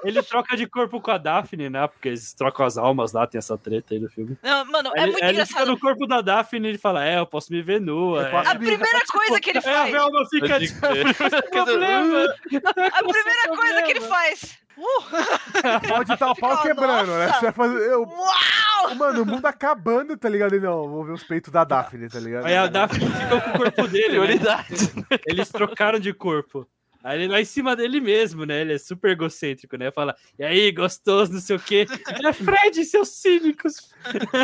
[0.03, 1.88] Ele troca de corpo com a Daphne, né?
[1.88, 4.38] Porque eles trocam as almas lá, tem essa treta aí no filme.
[4.41, 5.67] Não, mano, é ele, muito ele fica engraçado.
[5.71, 8.27] no corpo da Daphne e ele fala: É, eu posso me ver nua.
[8.27, 8.38] É.
[8.47, 9.91] A primeira coisa que ele É, a faz.
[9.91, 11.15] Velma fica crer.
[11.51, 12.25] problema.
[12.93, 14.57] A primeira coisa que ele faz.
[14.77, 15.03] Uh,
[15.89, 16.63] Pode estar o pau Nossa!
[16.63, 17.34] quebrando, né?
[17.34, 17.91] Você vai fazer.
[17.91, 18.95] Eu, uau!
[18.95, 20.55] mano, o mundo acabando, tá ligado?
[20.55, 22.45] E não, vou ver os peitos da Daphne, tá ligado?
[22.45, 24.19] Aí a Daphne ficou com o corpo dele.
[24.19, 24.65] né?
[25.25, 26.65] Eles trocaram de corpo.
[27.04, 28.62] Aí ele lá em cima dele mesmo, né?
[28.62, 29.89] Ele é super egocêntrico, né?
[29.91, 31.86] Fala, e aí, gostoso, não sei o quê.
[32.18, 33.93] Ele é Fred, seus cínicos.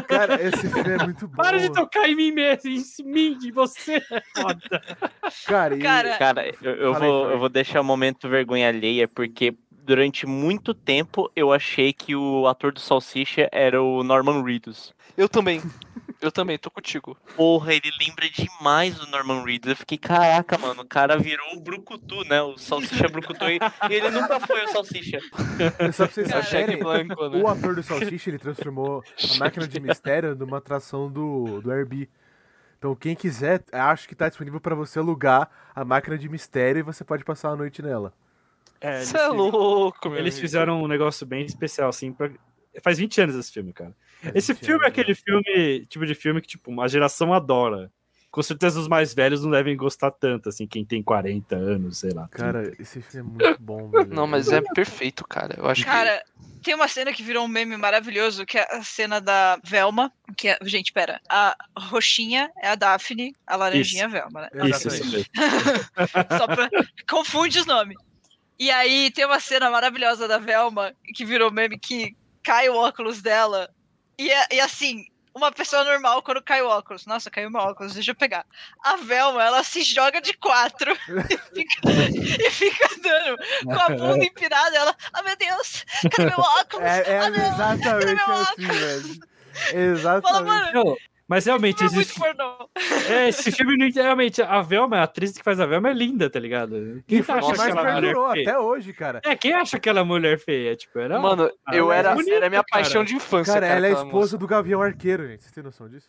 [0.07, 1.35] Cara, esse filme é muito bom.
[1.43, 3.95] Para de tocar em mim mesmo, em mim, de você.
[4.09, 4.81] É foda.
[5.45, 10.25] Cara, e- Cara, eu, eu vou, eu vou deixar o momento vergonha alheia, porque durante
[10.25, 14.93] muito tempo eu achei que o ator do Salsicha era o Norman Reedus.
[15.17, 15.61] Eu também.
[16.25, 17.15] Eu também, tô contigo.
[17.35, 19.69] Porra, ele lembra demais do Norman Reedus.
[19.69, 22.41] Eu fiquei, caraca, mano, o cara virou o Brucutu, né?
[22.41, 23.45] O Salsicha Brucutu.
[23.45, 23.59] E,
[23.89, 25.19] ele nunca foi o Salsicha.
[25.93, 27.15] Só pra vocês saberem, né?
[27.43, 29.03] o ator do Salsicha, ele transformou
[29.33, 32.09] a máquina de mistério numa atração do, do Airbnb.
[32.79, 36.83] Então, quem quiser, acho que tá disponível pra você alugar a máquina de mistério e
[36.83, 38.13] você pode passar a noite nela.
[38.81, 40.41] É, Você é louco, meu Eles amigo.
[40.41, 42.11] fizeram um negócio bem especial, assim.
[42.11, 42.29] Pra...
[42.83, 43.95] Faz 20 anos esse filme, cara.
[44.33, 47.91] Esse 20 filme é aquele filme, tipo de filme que, tipo, uma geração adora.
[48.31, 52.11] Com certeza os mais velhos não devem gostar tanto, assim, quem tem 40 anos, sei
[52.11, 52.27] lá.
[52.27, 54.13] Cara, esse filme é muito bom, velho.
[54.13, 55.55] Não, mas é perfeito, cara.
[55.57, 55.89] Eu acho que.
[55.89, 56.21] Cara,
[56.61, 60.49] tem uma cena que virou um meme maravilhoso, que é a cena da Velma, que
[60.49, 64.49] é, gente, pera, a roxinha é a Daphne, a laranjinha é a Velma, né?
[64.69, 65.25] Isso, isso mesmo.
[66.37, 66.69] Só pra...
[67.07, 67.95] Confunde os nomes.
[68.57, 73.21] E aí tem uma cena maravilhosa da Velma, que virou meme, que cai o óculos
[73.21, 73.69] dela.
[74.17, 77.05] E, é- e assim, uma pessoa normal quando cai o óculos.
[77.05, 78.45] Nossa, caiu meu óculos, deixa eu pegar.
[78.83, 81.91] A Velma, ela se joga de quatro e fica,
[82.41, 84.75] e fica andando com a bunda empinada.
[84.75, 86.85] Ela, ah meu Deus, cadê meu óculos?
[86.85, 89.35] É, é Ah, não, exatamente meu assim, velho.
[89.65, 90.73] Fala, Exatamente.
[90.73, 90.97] mano, Não,
[91.27, 92.19] mas realmente, não é muito existe...
[92.19, 92.69] pornô.
[93.09, 96.29] é, esse filme, não- realmente, a Velma, a atriz que faz a Velma é linda,
[96.29, 97.03] tá ligado?
[97.07, 98.49] Quem E o acha que mais aquela mulher feia?
[98.49, 99.21] até hoje, cara.
[99.25, 100.75] É, quem acha aquela mulher feia?
[100.75, 101.19] Tipo, era...
[101.19, 102.83] Mano, Ah, eu ela é era, bonita, era minha cara.
[102.83, 103.53] paixão de infância.
[103.53, 104.37] Cara, ela é esposa moça.
[104.37, 105.41] do Gavião Arqueiro, gente.
[105.43, 106.07] Vocês têm noção disso?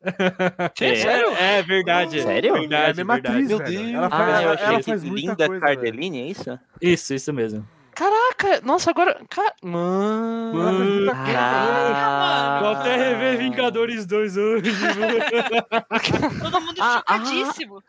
[0.80, 1.28] É, sério?
[1.36, 2.22] É verdade.
[2.22, 2.54] Sério?
[2.54, 3.34] é a Verdade, mesma verdade.
[3.34, 3.58] atriz, Meu.
[3.58, 3.94] Deus.
[3.94, 5.60] Ela faz, Ah, eu ela, achei ela que faz muita linda coisa, velho.
[5.60, 6.58] Cardellini, é isso?
[6.80, 7.68] Isso, isso mesmo.
[7.98, 9.20] Caraca, nossa, agora.
[9.28, 10.54] Cara, mano.
[10.54, 14.70] Muita coisa, Ah, Vou até rever Vingadores 2 hoje.
[16.40, 17.18] Todo mundo Ah, ah.
[17.18, 17.82] chocadíssimo.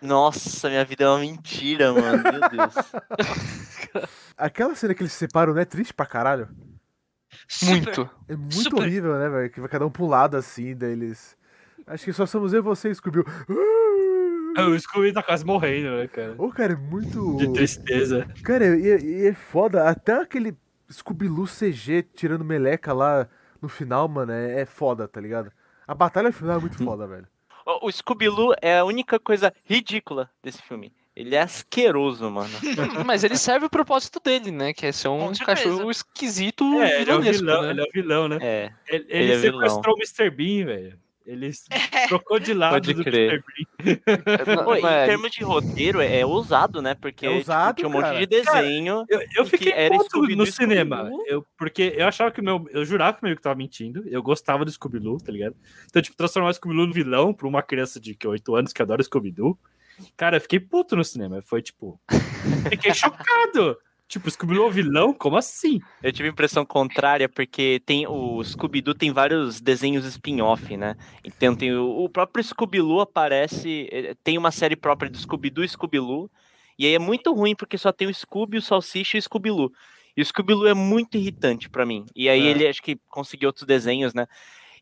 [0.00, 2.22] Nossa, minha vida é uma mentira, mano.
[2.22, 2.74] Meu Deus.
[4.38, 6.48] Aquela cena que eles se separam não é triste pra caralho?
[7.48, 7.70] Super.
[7.74, 8.10] Muito.
[8.28, 8.82] É muito Super.
[8.82, 9.50] horrível, né, velho?
[9.50, 11.36] Que vai cada um um lado assim, daí eles.
[11.88, 13.24] Acho que só somos eu e você, Scooby.
[14.68, 16.34] O Scooby tá quase morrendo, né, cara?
[16.38, 17.36] Ô, cara, é muito.
[17.36, 18.26] De tristeza.
[18.42, 19.88] Cara, e, e é foda.
[19.88, 20.56] Até aquele
[20.90, 23.28] Scooby-Loo CG tirando meleca lá
[23.60, 25.52] no final, mano, é, é foda, tá ligado?
[25.86, 27.26] A batalha final é muito foda, velho.
[27.66, 30.92] O, o Scooby-Doo é a única coisa ridícula desse filme.
[31.14, 32.48] Ele é asqueroso, mano.
[33.04, 34.72] Mas ele serve o propósito dele, né?
[34.72, 37.70] Que é ser um cachorro esquisito É, ele é o vilão, né?
[37.70, 38.38] ele é o vilão, né?
[38.40, 38.72] É.
[38.88, 39.60] Ele, Ele ele é vilão.
[39.68, 40.30] sequestrou o Mr.
[40.30, 40.98] Bean, velho.
[41.26, 42.06] Ele É.
[42.08, 43.44] trocou de lado Pode do crer.
[44.64, 46.94] Pô, em é, termos de roteiro, é, é ousado, né?
[46.94, 48.18] Porque É ousado, tipo, tinha um monte cara.
[48.18, 49.04] de desenho.
[49.08, 51.10] Eu, eu Porque fiquei era puto Scooby-Doo no cinema.
[51.26, 52.66] Eu, porque eu achava que o meu.
[52.70, 54.02] Eu jurava que o meu que tava mentindo.
[54.08, 55.54] Eu gostava do Scooby-Doo, tá ligado?
[55.86, 58.82] Então, tipo, transformar o Scooby-Doo no vilão pra uma criança de que, 8 anos que
[58.82, 59.58] adora Scooby-Doo.
[60.16, 61.42] Cara, eu fiquei puto no cinema.
[61.42, 62.00] Foi tipo.
[62.70, 63.76] Fiquei chocado.
[64.10, 65.14] Tipo, Scooby-Doo é vilão?
[65.14, 65.80] Como assim?
[66.02, 70.96] Eu tive a impressão contrária, porque tem o Scooby-Doo tem vários desenhos spin-off, né?
[71.24, 75.68] Então tem o, o próprio Scooby-Doo aparece, eh, tem uma série própria do Scooby-Doo e
[75.68, 76.28] Scooby-Doo,
[76.76, 79.70] e aí é muito ruim porque só tem o Scooby, o Salsicha e o Scooby-Doo.
[80.16, 82.04] E o Scooby-Doo é muito irritante pra mim.
[82.16, 82.50] E aí É.
[82.50, 84.26] ele acho que conseguiu outros desenhos, né?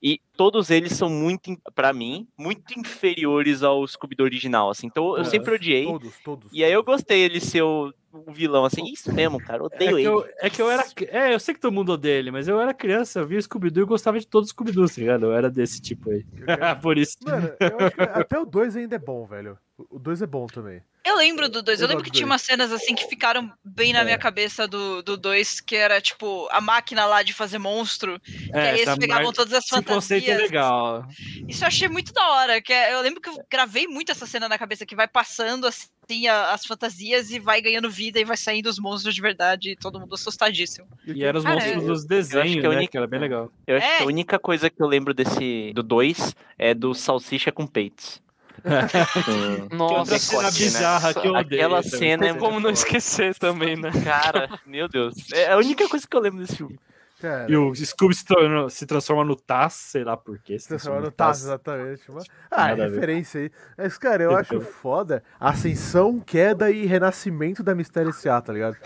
[0.02, 4.86] E todos eles são muito, pra mim, muito inferiores ao Scooby-Doo original, assim.
[4.86, 5.24] Então eu É.
[5.24, 5.84] sempre odiei.
[5.84, 6.50] Todos, todos.
[6.52, 7.92] E aí eu gostei ele ser o,
[8.26, 8.84] o vilão, assim.
[8.92, 9.58] Isso mesmo, cara.
[9.62, 10.04] É Odeio que, ele.
[10.04, 10.84] eu, é que eu era.
[11.08, 13.84] É, eu sei que todo mundo odeia ele, mas eu era criança, eu via Scooby-Doo
[13.84, 15.26] e gostava de todos os Scooby-Doo, tá ligado?
[15.26, 16.24] Eu era desse tipo aí.
[16.82, 17.16] Por isso.
[17.24, 19.58] Mano, eu acho que até o 2 ainda é bom, velho.
[19.90, 20.82] O 2 é bom também.
[21.06, 21.80] Eu lembro do 2.
[21.80, 22.32] Eu Eu lembro que do tinha dois.
[22.34, 24.04] umas cenas assim que ficaram bem na É.
[24.04, 28.20] minha cabeça do 2, que era tipo a máquina lá de fazer monstro.
[28.20, 30.50] Que aí eles pegavam mar- todas as esse conceito é fantasias.
[30.50, 31.06] legal.
[31.46, 32.60] Isso eu achei muito da hora.
[32.60, 35.66] Que é- eu lembro que eu gravei muito essa cena na cabeça, que vai passando
[35.66, 35.86] assim
[36.28, 39.76] a- as fantasias e vai ganhando vida e vai saindo os monstros de verdade e
[39.76, 40.86] todo mundo assustadíssimo.
[41.06, 42.76] E eram os Cara, monstros eu- dos desenhos, que a né?
[42.76, 43.50] única- Que era bem legal.
[43.66, 43.96] Eu acho É.
[43.98, 48.22] que a única coisa que eu lembro desse do 2 é do salsicha com peitos.
[49.70, 50.64] Nossa, outra cena decote, né?
[50.66, 51.62] bizarra que eu odeio.
[51.62, 53.90] Aquela cena é Como não esquecer também, né?
[54.04, 55.14] Cara, meu Deus.
[55.32, 56.78] É a única coisa que eu lembro desse filme.
[57.20, 60.58] Cara, E o Scooby se, torna- se transforma no Taz, sei lá por quê.
[60.58, 62.02] se transforma no Taz, exatamente.
[62.12, 62.90] Mas- Ah, ver.
[62.90, 63.50] referência aí.
[63.76, 68.76] Mas, cara, eu acho foda ascensão, queda e renascimento da Mistério S.A., tá ligado?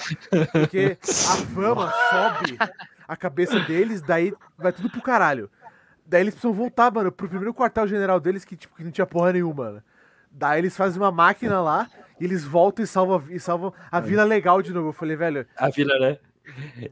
[0.53, 1.05] Porque a
[1.55, 2.59] fama sobe
[3.07, 5.51] a cabeça deles, daí vai tudo pro caralho.
[6.07, 9.07] Daí eles precisam voltar, mano, pro primeiro quartel general deles, que, tipo, que não tinha
[9.07, 9.83] porra nenhuma, mano.
[10.31, 11.87] Daí eles fazem uma máquina lá,
[12.19, 14.89] e eles voltam e salvam, e salvam a Vila Legal de novo.
[14.89, 16.19] Eu falei, velho, A vila, né?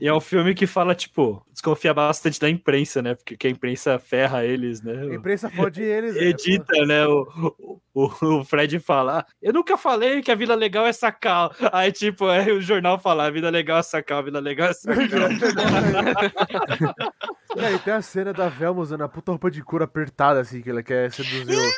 [0.01, 3.15] E é um filme que fala, tipo, desconfia bastante da imprensa, né?
[3.15, 5.03] Porque que a imprensa ferra eles, né?
[5.03, 6.15] a imprensa fode eles.
[6.15, 6.23] né?
[6.25, 7.07] Edita, né?
[7.07, 8.05] O, o,
[8.39, 11.53] o Fred fala: "Ah, Eu nunca falei que a Vila Legal é sacal.
[11.73, 14.73] Aí, tipo, é o jornal fala: A Vila Legal é sacal, a Vila Legal é
[14.73, 15.01] sacal.
[17.57, 20.63] E aí tem a cena da Velma usando a puta roupa de couro apertada, assim,
[20.63, 21.71] que ela quer seduzir o...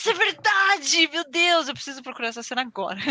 [0.00, 1.10] Nossa, é verdade!
[1.12, 2.98] Meu Deus, eu preciso procurar essa cena agora.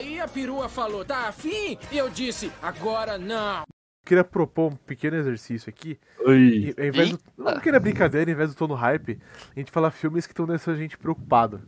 [0.00, 1.78] E a perua falou, tá afim?
[1.90, 3.64] E eu disse, agora não.
[4.04, 5.98] Queria propor um pequeno exercício aqui.
[6.24, 6.74] Oi.
[6.76, 9.18] E, ao invés do, não queria brincadeira, ao invés do tô no hype,
[9.54, 11.60] a gente fala filmes que estão deixando a gente preocupado.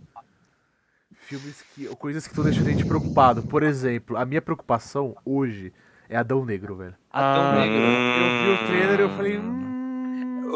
[1.15, 1.87] filmes que.
[1.97, 3.43] coisas que estão deixando a gente preocupado.
[3.43, 5.73] Por exemplo, a minha preocupação hoje
[6.09, 6.97] é Adão Negro, velho.
[7.11, 7.77] Adão Ah, Negro.
[7.77, 9.39] Eu vi o trailer e eu falei.
[9.39, 9.72] Hum...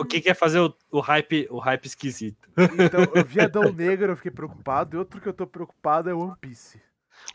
[0.01, 2.49] O que quer fazer o, o hype, o hype esquisito?
[2.57, 4.97] Então, eu vi Adão Negro, eu fiquei preocupado.
[4.97, 6.81] E outro que eu tô preocupado é One Piece.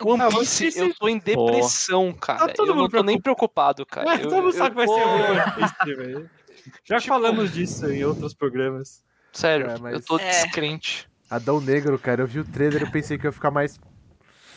[0.02, 2.46] One Ah, One Piece, eu tô em depressão, cara.
[2.46, 4.14] Tá todo eu não mundo tô nem preocupado, cara.
[4.16, 6.30] Eu- todo mundo eu sabe que vai tô- ser ruim One Piece, velho.
[6.84, 9.02] Já Tipo- falamos disso em outros programas.
[9.32, 10.28] Sério, É, mas- eu tô É.
[10.28, 11.08] descrente.
[11.28, 13.80] Adão Negro, cara, eu vi o trailer e eu pensei que eu ia ficar mais.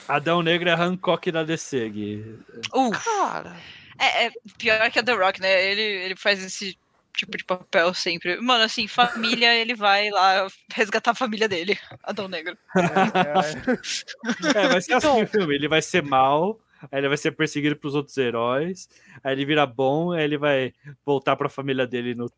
[0.08, 2.38] Adão Negro é Hancock da DC, Gui.
[2.74, 3.56] Uh, Cara,
[3.98, 5.72] é, é pior que a The Rock, né?
[5.72, 6.78] Ele, ele faz esse
[7.16, 8.40] tipo de papel sempre.
[8.42, 12.58] Mano, assim, família, ele vai lá resgatar a família dele, Adão Negro.
[12.76, 15.56] É, É, vai ser Então- assim o filme.
[15.56, 16.60] Ele vai ser mal,
[16.92, 18.88] aí ele vai ser perseguido pelos outros heróis,
[19.24, 20.74] aí ele vira bom, aí ele vai
[21.06, 22.30] voltar pra família dele no,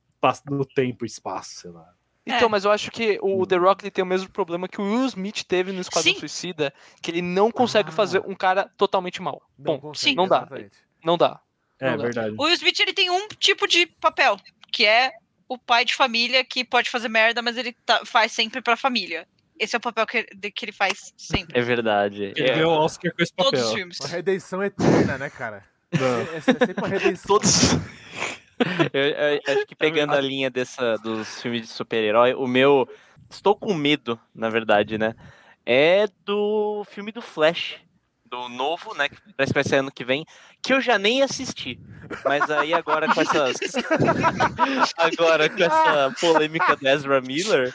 [0.50, 1.86] no tempo e espaço, sei lá.
[2.26, 2.52] Então, É.
[2.52, 5.06] mas eu acho que o The Rock ele tem o mesmo problema que o Will
[5.06, 6.20] Smith teve no Esquadrão Sim.
[6.20, 7.94] Suicida, que ele não consegue Ah.
[7.94, 9.42] fazer um cara totalmente mal.
[9.58, 10.38] não Bom, consegue, não dá.
[10.40, 10.78] exatamente.
[11.04, 11.40] não dá.
[11.80, 12.04] É Não dá.
[12.04, 12.36] verdade.
[12.38, 14.38] O Will Smith, ele tem um tipo de papel,
[14.72, 15.12] que é
[15.48, 19.28] o pai de família que pode fazer merda, mas ele tá- faz sempre pra família.
[19.60, 21.58] Esse é o papel que, de- que ele faz sempre.
[21.58, 22.34] É verdade.
[22.36, 23.76] Ele É, o Oscar com esse Todos os papel.
[23.78, 24.00] filmes.
[24.00, 25.64] Uma redenção eterna, né, cara?
[25.92, 26.20] Não.
[26.34, 27.26] É, é sempre uma redenção.
[27.28, 27.52] Todos.
[28.92, 32.90] Eu, eu acho que pegando a linha dessa, dos filmes de super-herói, o meu.
[33.30, 35.14] Estou com medo, na verdade, né?
[35.64, 37.76] É do filme do Flash.
[38.30, 39.10] Do novo, né?
[39.10, 40.26] Que parece que vai sair ano que vem.
[40.62, 41.80] Que eu já nem assisti.
[42.26, 43.58] Mas aí agora com essas.
[44.98, 47.74] agora com essa polêmica do Ezra Miller.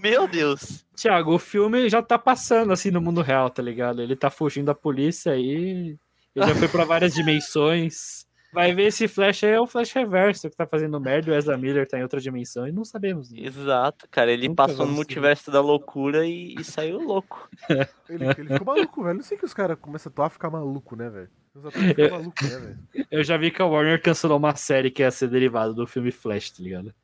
[0.00, 0.84] Meu Deus.
[0.94, 4.00] Tiago, o filme já tá passando assim no mundo real, tá ligado?
[4.00, 5.96] Ele tá fugindo da polícia aí.
[6.34, 8.25] Ele já foi pra várias dimensões.
[8.56, 11.30] Vai ver esse Flash aí é o Flash Reverso que tá fazendo merda.
[11.30, 13.30] O Ezra Miller tá em outra dimensão e não sabemos.
[13.30, 13.40] né?
[13.42, 14.32] Exato, cara.
[14.32, 17.50] Ele Nunca passou no multiverso da loucura e, e saiu louco.
[18.08, 19.16] Ele, ele ficou maluco, velho.
[19.16, 21.28] Não sei que os caras começam a ficar maluco, né, velho?
[21.54, 22.78] Os atores ficam Eu- malucos, né, velho?
[23.10, 26.10] Eu já vi que a Warner cancelou uma série que ia ser derivada do filme
[26.10, 26.94] Flash, tá ligado?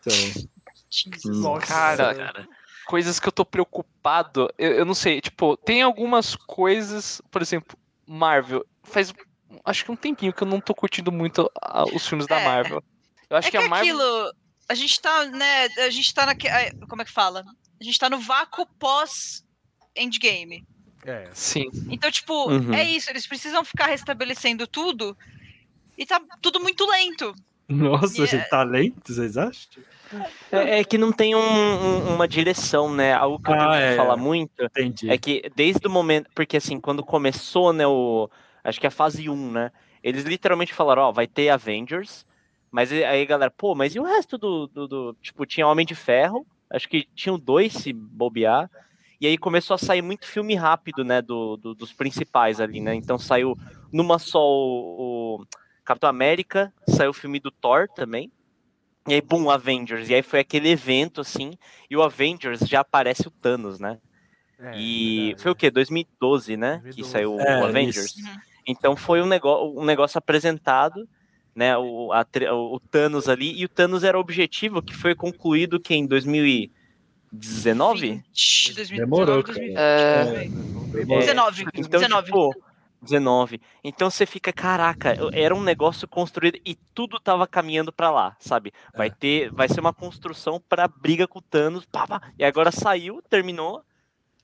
[0.00, 0.16] Então,
[0.90, 1.38] Jesus.
[1.38, 2.48] Nossa, Cara, Cara,
[2.86, 4.52] coisas que eu tô preocupado.
[4.58, 8.64] Eu, eu não sei, tipo, tem algumas coisas, por exemplo, Marvel.
[8.82, 9.12] Faz
[9.64, 12.44] acho que um tempinho que eu não tô curtindo muito ah, os filmes da É.
[12.44, 12.82] Marvel.
[13.30, 13.94] Eu acho é que, que a Marvel.
[13.94, 14.32] aquilo,
[14.68, 17.44] a gente tá, né, a gente tá é, como é que fala?
[17.80, 19.44] A gente tá no vácuo pós
[19.96, 20.64] Endgame.
[21.04, 21.28] É.
[21.32, 21.66] Sim.
[21.90, 22.74] Então, tipo, Uhum.
[22.74, 25.16] é isso, eles precisam ficar restabelecendo tudo
[25.96, 27.34] e tá tudo muito lento.
[27.68, 29.82] nossa, E é- talento, vocês acham?
[30.50, 33.12] é, é que não tem um- um- uma direção, né?
[33.12, 33.90] Algo que eu Ah, tenho é.
[33.90, 35.10] que falar muito Entendi.
[35.10, 36.30] É que desde o momento.
[36.34, 38.30] Porque assim, quando começou, né, o.
[38.68, 39.70] Acho que é a fase 1, né?
[40.02, 42.26] Eles literalmente falaram, ó, vai ter Avengers.
[42.70, 45.94] Mas aí, galera, pô, mas e o resto do, do, do- Tipo, tinha Homem de
[45.94, 46.46] Ferro.
[46.70, 48.70] Acho que tinham dois se bobear.
[49.20, 51.22] E aí começou a sair muito filme rápido, né?
[51.22, 52.94] Do, do- dos principais ali, né?
[52.94, 53.56] Então saiu
[53.92, 55.46] numa só o, o
[55.84, 58.30] Capitão América, saiu o filme do Thor também.
[59.08, 60.10] E aí, bum, Avengers.
[60.10, 61.52] E aí foi aquele evento, assim.
[61.90, 63.98] E o Avengers já aparece o Thanos, né?
[64.58, 65.42] é, E verdade.
[65.42, 65.70] foi o quê?
[65.70, 66.82] 2012, né?
[66.94, 67.10] Que 2012.
[67.10, 68.14] saiu É, o Avengers.
[68.14, 68.22] isso.
[68.68, 71.08] Então foi um negócio, um negócio apresentado,
[71.54, 71.76] né?
[71.78, 73.58] O, a o Thanos ali.
[73.58, 78.08] E o Thanos era o objetivo que foi concluído que em 2019?
[78.10, 80.24] 20, 2019, Demorou, 2020, É.
[80.24, 81.12] velho.
[81.12, 82.26] É, 19, Então, 19.
[82.26, 82.54] tipo,
[83.00, 83.60] 19.
[83.84, 88.72] Então você fica, caraca, era um negócio construído e tudo tava caminhando pra lá, sabe?
[88.94, 92.20] Vai ter, vai ser uma construção pra briga com o Thanos, pá, pá.
[92.38, 93.82] e agora saiu, terminou.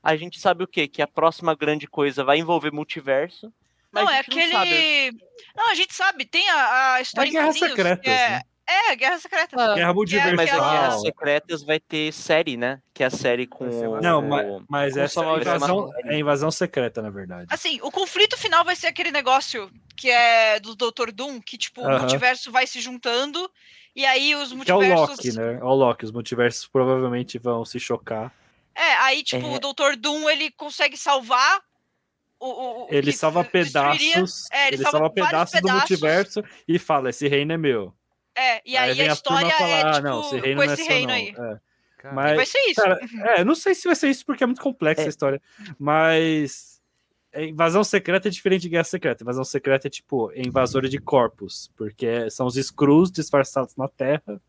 [0.02, 0.86] A gente sabe o quê?
[0.86, 3.52] Que a próxima grande coisa vai envolver multiverso.
[3.94, 4.52] Mas Não, a é aquele.
[4.52, 5.10] sabe.
[5.56, 8.30] Não, a gente sabe, tem a, a história É em Guerra quadrinhos, Secretas, é...
[8.30, 8.40] né?
[8.66, 9.56] É, Guerra Secreta.
[9.60, 10.26] Ah, Guerra É, mas é que
[10.56, 10.62] Multiversal.
[10.88, 12.80] as secretas vai ter série, né?
[12.94, 14.30] Que é a série com o- Não, série.
[14.30, 17.46] mas, mas essa é invasão, é invasão secreta, na verdade.
[17.50, 21.12] Assim, o conflito final vai ser aquele negócio que é do Dr.
[21.12, 21.98] Doom, que, tipo, o Aham.
[22.00, 23.50] multiverso vai se juntando,
[23.94, 25.08] e aí os Que é o multiversos.
[25.18, 25.58] Loki, né?
[25.60, 26.04] É o Loki.
[26.06, 28.32] Os multiversos provavelmente vão se chocar.
[28.74, 29.56] É, aí, tipo, É.
[29.56, 29.94] o Dr.
[29.98, 31.60] Doom ele consegue salvar.
[32.46, 34.44] O, o- Ele salva pedaços.
[34.52, 37.94] É, ele ele salva pedaços do multiverso e fala: esse reino é meu.
[38.36, 40.64] É, e aí, vem a turma história falar, é, ah, tipo, não, esse reino com
[40.66, 41.14] não é esse seu, reino não.
[41.14, 41.28] aí.
[41.30, 41.58] É.
[41.98, 42.80] Cara, Mas, Vai ser isso.
[42.82, 43.00] cara,
[43.36, 45.06] é, não sei se vai ser isso porque é muito complexa É.
[45.06, 45.40] a história.
[45.78, 46.82] Mas
[47.32, 49.22] é, invasão secreta é diferente de guerra secreta.
[49.22, 54.40] Invasão secreta é tipo é invasora de corpos, porque são os Skrulls disfarçados na Terra.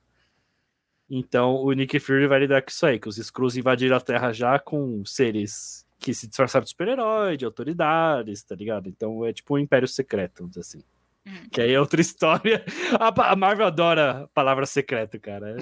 [1.09, 4.33] Então o Nick Fury vai lidar com isso aí, que os Skrulls invadiram a Terra
[4.33, 8.87] já com seres que se disfarçaram de super-herói, de autoridades, tá ligado?
[8.89, 10.83] Então é tipo um império secreto, vamos dizer assim.
[11.51, 12.63] Que aí é outra história.
[12.99, 15.55] A, a Marvel adora palavra secreta, cara.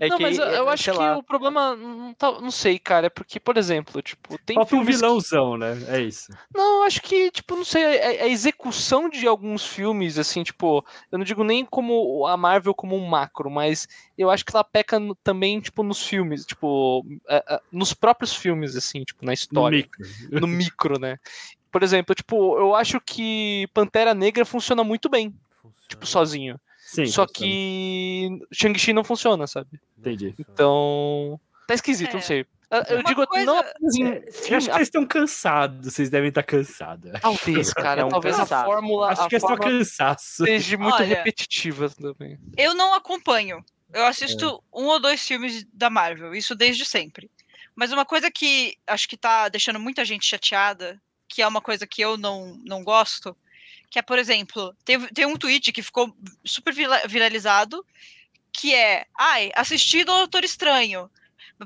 [0.00, 1.74] É não, mas eu, eu é, acho que lá, o problema.
[1.74, 3.06] Não, tá- não sei, cara.
[3.06, 5.76] É porque, por exemplo, tipo, tem Falta um filmes que- vilãozão, né?
[5.88, 6.32] É isso.
[6.54, 10.84] Não, eu acho que, tipo, não sei, a, a execução de alguns filmes, assim, tipo,
[11.10, 14.62] eu não digo nem como a Marvel como um macro, mas eu acho que ela
[14.64, 19.30] peca no- também, tipo, nos filmes, tipo, é, é, nos próprios filmes, assim, tipo, na
[19.30, 20.40] No história, micro.
[20.40, 21.18] no micro, né?
[21.72, 25.34] Por exemplo, tipo, eu acho que Pantera Negra funciona muito bem,
[25.88, 26.60] tipo, sozinho.
[26.84, 27.06] Sim.
[27.06, 27.32] Só funciona.
[27.32, 29.80] que Shang-Chi não funciona, sabe?
[29.98, 30.34] Entendi.
[30.38, 31.40] Então.
[31.66, 32.14] Tá esquisito, É.
[32.14, 32.40] não sei.
[32.70, 36.28] Eu- Eu Uma digo coisa- não em Eu acho que vocês estão cansados, vocês devem
[36.30, 37.10] estar cansados.
[37.20, 38.00] Talvez, cara.
[38.00, 38.64] É um talvez a cansaço.
[38.66, 39.08] fórmula.
[39.12, 40.44] Acho a que é só cansaço.
[40.44, 42.38] seja muito Olha, repetitiva também.
[42.56, 43.64] Eu não acompanho.
[43.92, 44.78] Eu assisto É.
[44.78, 47.30] um ou dois filmes da Marvel, isso desde sempre.
[47.74, 51.00] Mas uma coisa que acho que tá deixando muita gente chateada,
[51.32, 53.34] que é uma coisa que eu não, não gosto,
[53.88, 56.14] que é, por exemplo, teve, tem um tweet que ficou
[56.44, 57.82] super vira- viralizado,
[58.52, 61.10] que é, ai, assisti Doutor Estranho.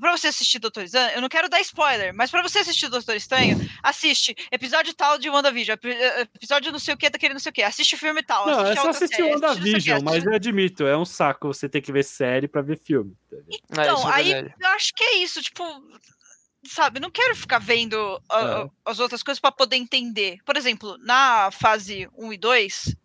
[0.01, 3.17] Pra você assistir Doutor Estranho, eu não quero dar spoiler, mas pra você assistir Doutor
[3.17, 7.41] Estranho, assiste episódio tal de WandaVision, epi- eh, episódio não sei o que, daquele não
[7.41, 8.47] sei o que, assiste o filme tal.
[8.47, 11.81] Não, é assiste só assistir série, WandaVision, mas eu admito, é um saco você ter
[11.81, 13.17] que ver série pra ver filme.
[13.33, 13.37] É,
[13.71, 15.65] Então, isso é aí eu acho que é isso, tipo,
[16.69, 18.21] sabe, não quero ficar vendo
[18.85, 20.39] as outras coisas pra poder entender.
[20.45, 22.97] Por exemplo, na fase 1 e 2,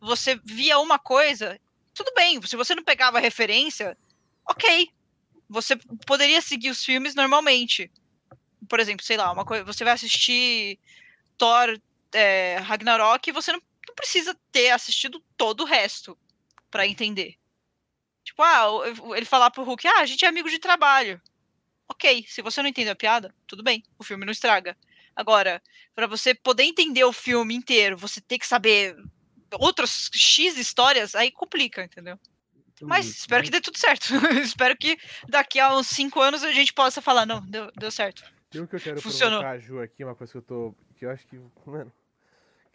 [0.00, 1.60] você via uma coisa,
[1.94, 3.96] tudo bem, se você não pegava referência,
[4.48, 4.90] ok.
[5.48, 7.90] Você poderia seguir os filmes normalmente.
[8.68, 10.78] Por exemplo, sei lá, uma coisa, você vai assistir
[11.36, 11.80] Thor
[12.12, 16.18] é, Ragnarok e você não, não precisa ter assistido todo o resto
[16.70, 17.36] pra entender.
[18.22, 18.66] Tipo, ah,
[19.16, 21.20] ele falar pro Hulk, ah, a gente é amigo de trabalho.
[21.88, 24.76] Ok, se você não entendeu a piada, tudo bem, o filme não estraga.
[25.16, 25.62] Agora,
[25.94, 28.96] pra você poder entender o filme inteiro, você ter que saber
[29.58, 32.18] outras X histórias, aí complica, entendeu?
[32.80, 34.06] Mas espero que dê tudo certo.
[34.42, 34.96] espero que
[35.28, 38.22] daqui a uns 5 anos a gente possa falar, não, deu, deu certo.
[38.50, 39.40] Tem um que eu quero Funcionou.
[39.40, 40.74] provocar a Ju aqui, uma coisa que eu tô.
[40.96, 41.38] que eu acho que.
[41.66, 41.92] Mano.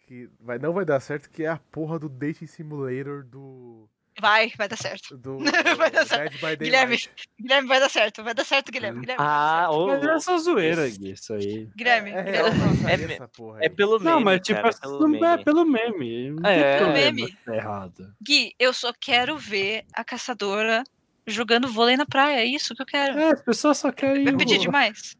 [0.06, 3.88] Que vai, não vai dar certo, que é a porra do Dating Simulator do.
[4.20, 5.16] Vai, vai dar certo.
[5.16, 5.38] do
[5.76, 6.36] Vai dar certo.
[6.58, 6.96] Guilherme.
[7.40, 8.22] Guilherme, vai dar certo.
[8.22, 9.00] Vai dar certo, Guilherme.
[9.00, 11.68] Guilherme, vai dar Ah, ô, Mas é só zoeira, Gui, isso aí.
[11.76, 13.04] Guilherme, É, é, Guilherme.
[13.04, 15.44] É- essa porra É pelo meme, Não, mas tipo, cara, assim, pelo não é meme.
[15.44, 16.30] pelo meme.
[16.30, 16.78] Não É.
[16.78, 17.32] Pelo meme.
[17.44, 18.14] tá errado.
[18.22, 20.84] Gui, eu só quero ver a caçadora
[21.26, 22.40] jogando vôlei na praia.
[22.40, 23.18] É isso que eu quero.
[23.18, 25.16] É, as pessoas só querem Vai pedir o, demais.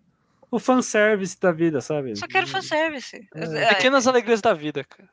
[0.50, 2.14] o fanservice da vida, sabe?
[2.16, 3.26] Só quero fanservice.
[3.34, 3.44] É.
[3.64, 5.08] É, Pequenas alegrias da vida, cara.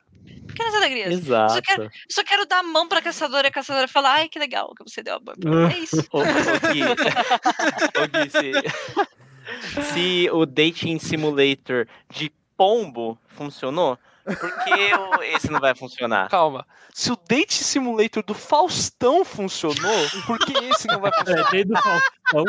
[0.46, 1.12] Pequenas alegrias.
[1.12, 1.54] Exato.
[1.54, 4.38] Só quero, só quero dar a mão pra caçadora e a caçadora falar, ai, que
[4.38, 5.34] legal que você deu a mão.
[5.34, 5.96] pra mim." É isso.
[6.12, 6.24] Ô, ô,
[6.72, 15.50] Gui, ô, Gui, se, se o Dating Simulator de pombo funcionou, por que o- esse
[15.50, 16.28] não vai funcionar?
[16.28, 16.64] Calma.
[16.94, 21.50] Se o Date Simulator do Faustão funcionou, por que esse não vai É, funcionar?
[21.50, 22.44] tem do Faustão,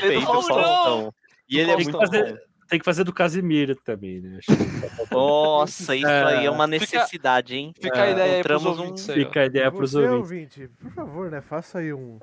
[0.00, 0.42] Feito Oh, não!
[0.42, 1.14] Faustão.
[1.48, 2.38] E ele é muito fazer- bom.
[2.68, 4.38] Tem que fazer do Casimiro também, né?
[4.38, 7.72] Acho que Nossa, isso aí é uma Fica- necessidade, hein?
[7.80, 9.24] Fica a ideia aí pros um- ouvintes aí.
[9.24, 10.58] Fica a ideia pros Você, ouvintes.
[10.58, 11.40] ouvinte, por favor, né?
[11.40, 12.18] Faça aí um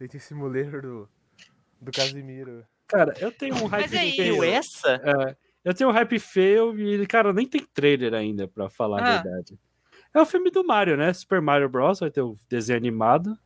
[0.00, 1.08] Dating Simulator do,
[1.80, 2.64] do Casimiro.
[2.86, 4.44] Cara, eu tenho um Mas hype aí- Viu feio.
[4.44, 4.94] essa?
[5.04, 9.18] É, eu tenho um hype feio e, cara, nem tem trailer ainda, pra falar Ah.
[9.18, 9.58] a verdade.
[10.14, 11.12] É o filme do Mario, né?
[11.12, 12.00] Super Mario Bros.
[12.00, 13.36] Vai ter o desenho animado.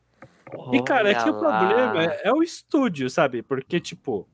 [0.71, 1.59] E, cara, é que o Olha lá.
[1.59, 3.41] problema é, é o estúdio, sabe?
[3.41, 4.27] Porque, tipo,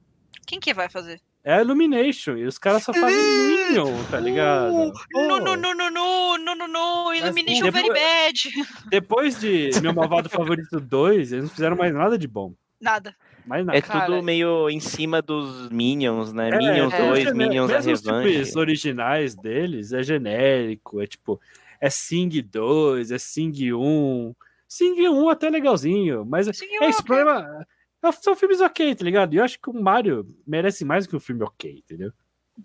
[0.46, 1.20] Quem que vai fazer?
[1.50, 4.72] É a Illumination e os caras só fazem Minion, tá ligado?
[4.72, 8.50] No, Pô, no, no, no, no, no, no, no, Illumination depois- Very Bad.
[8.90, 12.54] Depois de Meu Malvado Favorito 2, eles não fizeram mais nada de bom.
[12.80, 13.16] Nada.
[13.46, 13.78] Mais nada.
[13.78, 16.50] É Cara, tudo meio em cima dos Minions, né?
[16.50, 18.30] É, Minions é, 2, gene- Minions a mesmo os Revanche.
[18.30, 21.40] filmes originais deles é genérico, é tipo,
[21.82, 24.36] é Sing 2, é Sing 1.
[24.68, 27.66] Sing 1 até legalzinho, mas é Sim, é esse problema.
[28.04, 29.34] É- São filmes ok, tá ligado?
[29.34, 32.12] E eu acho que o Mario merece mais que um filme ok, entendeu?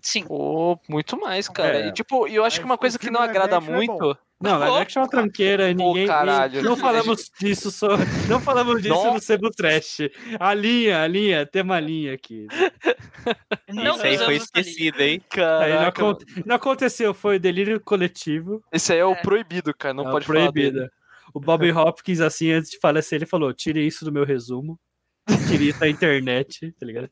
[0.01, 0.25] Sim.
[0.25, 1.79] Pô, muito mais, cara.
[1.79, 1.87] É.
[1.87, 3.97] E tipo, eu acho Mas que uma o coisa que não agrada é muito.
[3.97, 4.15] bom.
[4.41, 6.05] Não, live action é uma tranqueira, ninguém.
[6.05, 6.61] caralho.
[6.61, 7.87] Não falamos disso só.
[8.29, 9.19] Não falamos disso no.
[9.21, 9.99] Sebo Trash.
[10.37, 12.45] A linha, a linha, tem uma linha aqui.
[13.69, 15.21] Não Isso aí foi esquecido, hein?
[15.61, 16.01] Aí não, Caraca,
[16.45, 18.61] não aconteceu, foi delírio coletivo.
[18.73, 19.21] esse aí é o É.
[19.21, 19.93] proibido, cara.
[19.93, 20.79] Não É pode falar proibida.
[20.81, 20.91] dele.
[21.33, 24.77] O Bob Hopkins, assim, antes de falecer, ele falou: tire isso do meu resumo.
[25.47, 27.09] Tire isso da internet, tá ligado?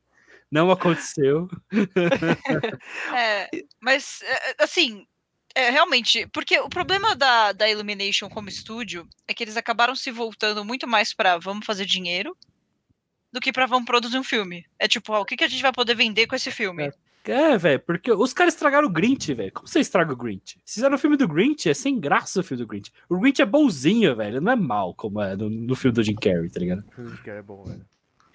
[0.52, 1.48] Não aconteceu.
[3.16, 3.50] É,
[3.80, 5.06] mas, é, assim,
[5.56, 10.12] é, realmente, porque o problema da, da Illumination como estúdio é que eles acabaram se
[10.12, 12.36] voltando muito mais pra vamos fazer dinheiro
[13.32, 14.66] do que pra vamos produzir um filme.
[14.80, 16.84] É tipo, ó, o que, que a gente vai poder vender com esse filme?
[16.84, 16.94] É.
[17.26, 19.52] É, velho, porque os caras estragaram o Grinch, velho.
[19.54, 20.60] Como você estraga o Grinch?
[20.66, 22.92] Se fizeram o filme do Grinch, é sem graça o filme do Grinch.
[23.08, 24.42] O Grinch é bonzinho, velho.
[24.42, 26.84] Não é mal como é no, no filme do Jim Carrey, tá ligado?
[26.86, 27.86] O filme de cara é bom, velho.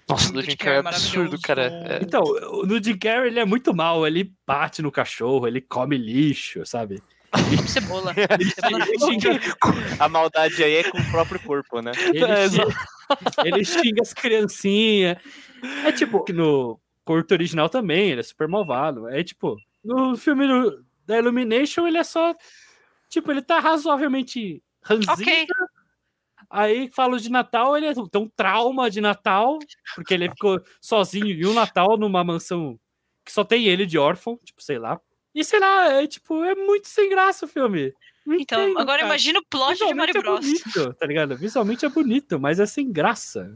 [0.09, 1.63] Nossa, do Jim Carrey é absurdo, cara.
[1.87, 4.05] É- Então, o- no Jim Carrey ele é muito mal.
[4.07, 7.01] Ele bate no cachorro, ele come lixo, sabe?
[7.67, 8.11] Cebola.
[9.99, 11.91] A maldade aí é com o próprio corpo, né?
[12.13, 12.75] ele É, xinga-
[13.45, 15.17] ele xinga as criancinhas.
[15.85, 19.07] É tipo, que no corto original também, ele é super malvado.
[19.09, 22.33] É tipo, no filme do- da Illumination, ele é só.
[23.09, 25.13] Tipo, ele tá razoavelmente ranzinza.
[25.13, 25.45] Ok.
[26.49, 29.59] Aí falo de Natal, ele é- tem um trauma de Natal,
[29.95, 32.79] porque ele ficou sozinho em um Natal numa mansão
[33.23, 34.99] que só tem ele de órfão, tipo, sei lá.
[35.35, 37.93] E sei lá, é tipo, é muito sem graça o filme.
[38.25, 39.09] Não Então, entendo, agora cara.
[39.09, 40.45] imagina o plot de Mario Visualmente é Bros.
[40.45, 41.37] bonito, tá ligado?
[41.37, 43.55] Visualmente é bonito, mas é sem graça.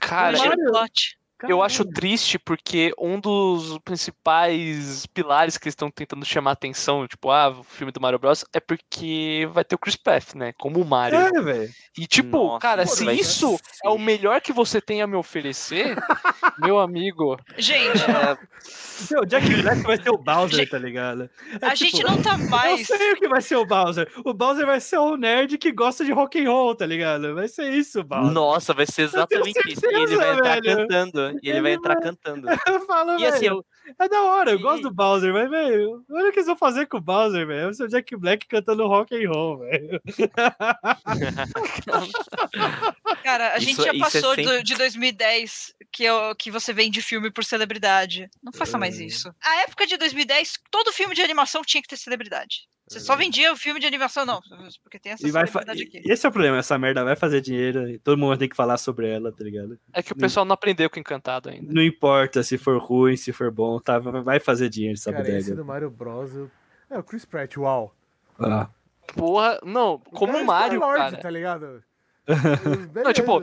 [0.00, 1.18] Cara, Imagina o plot.
[1.48, 7.06] Eu acho triste porque um dos principais pilares que eles estão tentando chamar a atenção,
[7.06, 10.52] tipo, ah, o filme do Mario Bros, é porque vai ter o Chris Pratt, né?
[10.58, 11.18] Como o Mario.
[11.18, 11.70] É, velho.
[11.98, 15.16] E tipo, Nossa, cara, se isso ser- é o melhor que você tem a me
[15.16, 15.96] oferecer,
[16.58, 21.28] meu amigo, Gente, é, O Jack Black vai ser o Bowser, tá ligado?
[21.60, 22.86] É a tipo, gente não tá Eu mais.
[22.86, 24.10] sei o que vai ser o Bowser.
[24.24, 27.34] O Bowser vai ser um nerd que gosta de rock and roll, tá ligado?
[27.34, 28.32] Vai ser isso, o Bowser.
[28.32, 29.84] Nossa, vai ser exatamente isso.
[29.84, 30.76] Ele vai velho.
[30.88, 31.33] cantando.
[31.42, 32.46] E ele vai entrar cantando.
[32.66, 33.64] Eu falo, E assim, eu,
[33.98, 36.56] é da hora, eu e- gosto do Bowser, mas, velho, olha o que eles vão
[36.56, 37.74] fazer com o Bowser, velho.
[37.74, 40.00] Ser o Jack Black cantando rock and roll, velho.
[43.22, 46.50] Cara, a gente Isso- já isso é passou sempre- do- de 2010 que, eu, que
[46.50, 48.28] você vende filme por celebridade.
[48.42, 49.04] Não faça mais É.
[49.04, 49.32] isso.
[49.42, 52.66] A época de 2010, todo filme de animação tinha que ter celebridade.
[52.86, 54.40] Você só vendia o filme de animação, não.
[54.82, 56.02] Porque tem essa E vai aqui.
[56.04, 58.48] e Esse é o problema, essa merda vai fazer dinheiro e todo mundo vai ter
[58.48, 59.78] que falar sobre ela, tá ligado?
[59.92, 61.72] é que o pessoal não aprendeu com Encantado ainda.
[61.72, 63.98] Não importa se for ruim, se for bom, tá?
[63.98, 65.56] Vai fazer dinheiro essa Cara, esse bodega.
[65.56, 66.34] do Mario Bros.
[66.34, 66.50] Eu...
[66.90, 67.94] É, o Chris Pratt, uau.
[68.38, 68.68] Ah.
[69.14, 71.22] Porra, não, como é o Mario, Star-Lord, cara.
[71.22, 71.82] tá ligado?
[73.04, 73.38] Não, tipo.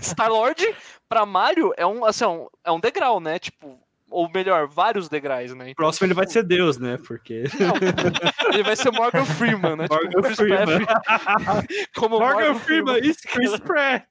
[0.00, 0.76] Star-Lord
[1.08, 3.36] pra Mario é um, assim, é um, é um degrau, né?
[3.38, 3.78] Tipo,
[4.08, 5.64] ou melhor, vários degraus, né?
[5.70, 6.98] Então, Próximo ele vai ser Deus, né?
[7.06, 7.44] Porque.
[8.52, 9.86] ele vai ser Morgan Freeman, né?
[9.90, 10.84] Morgan tipo, Chris Freeman.
[10.84, 14.04] Pratt como Morgan Freeman e Chris Pratt.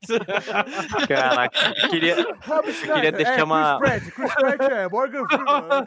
[1.07, 2.15] caraca, eu queria,
[2.45, 5.85] Rob queria Schneider, deixar é, uma- Chris Pratt, Chris Pratt é, Morgan Freeman.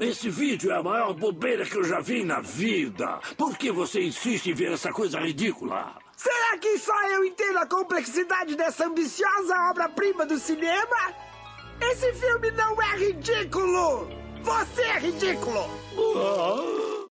[0.00, 3.18] Esse vídeo é a maior bobeira que eu já vi na vida.
[3.36, 5.94] Por que você insiste em ver essa coisa ridícula?
[6.22, 11.14] Será que só eu entendo a complexidade dessa ambiciosa obra-prima do cinema?
[11.80, 14.08] Esse filme não é ridículo!
[14.42, 15.68] Você é ridículo!
[16.16, 16.92] Ah,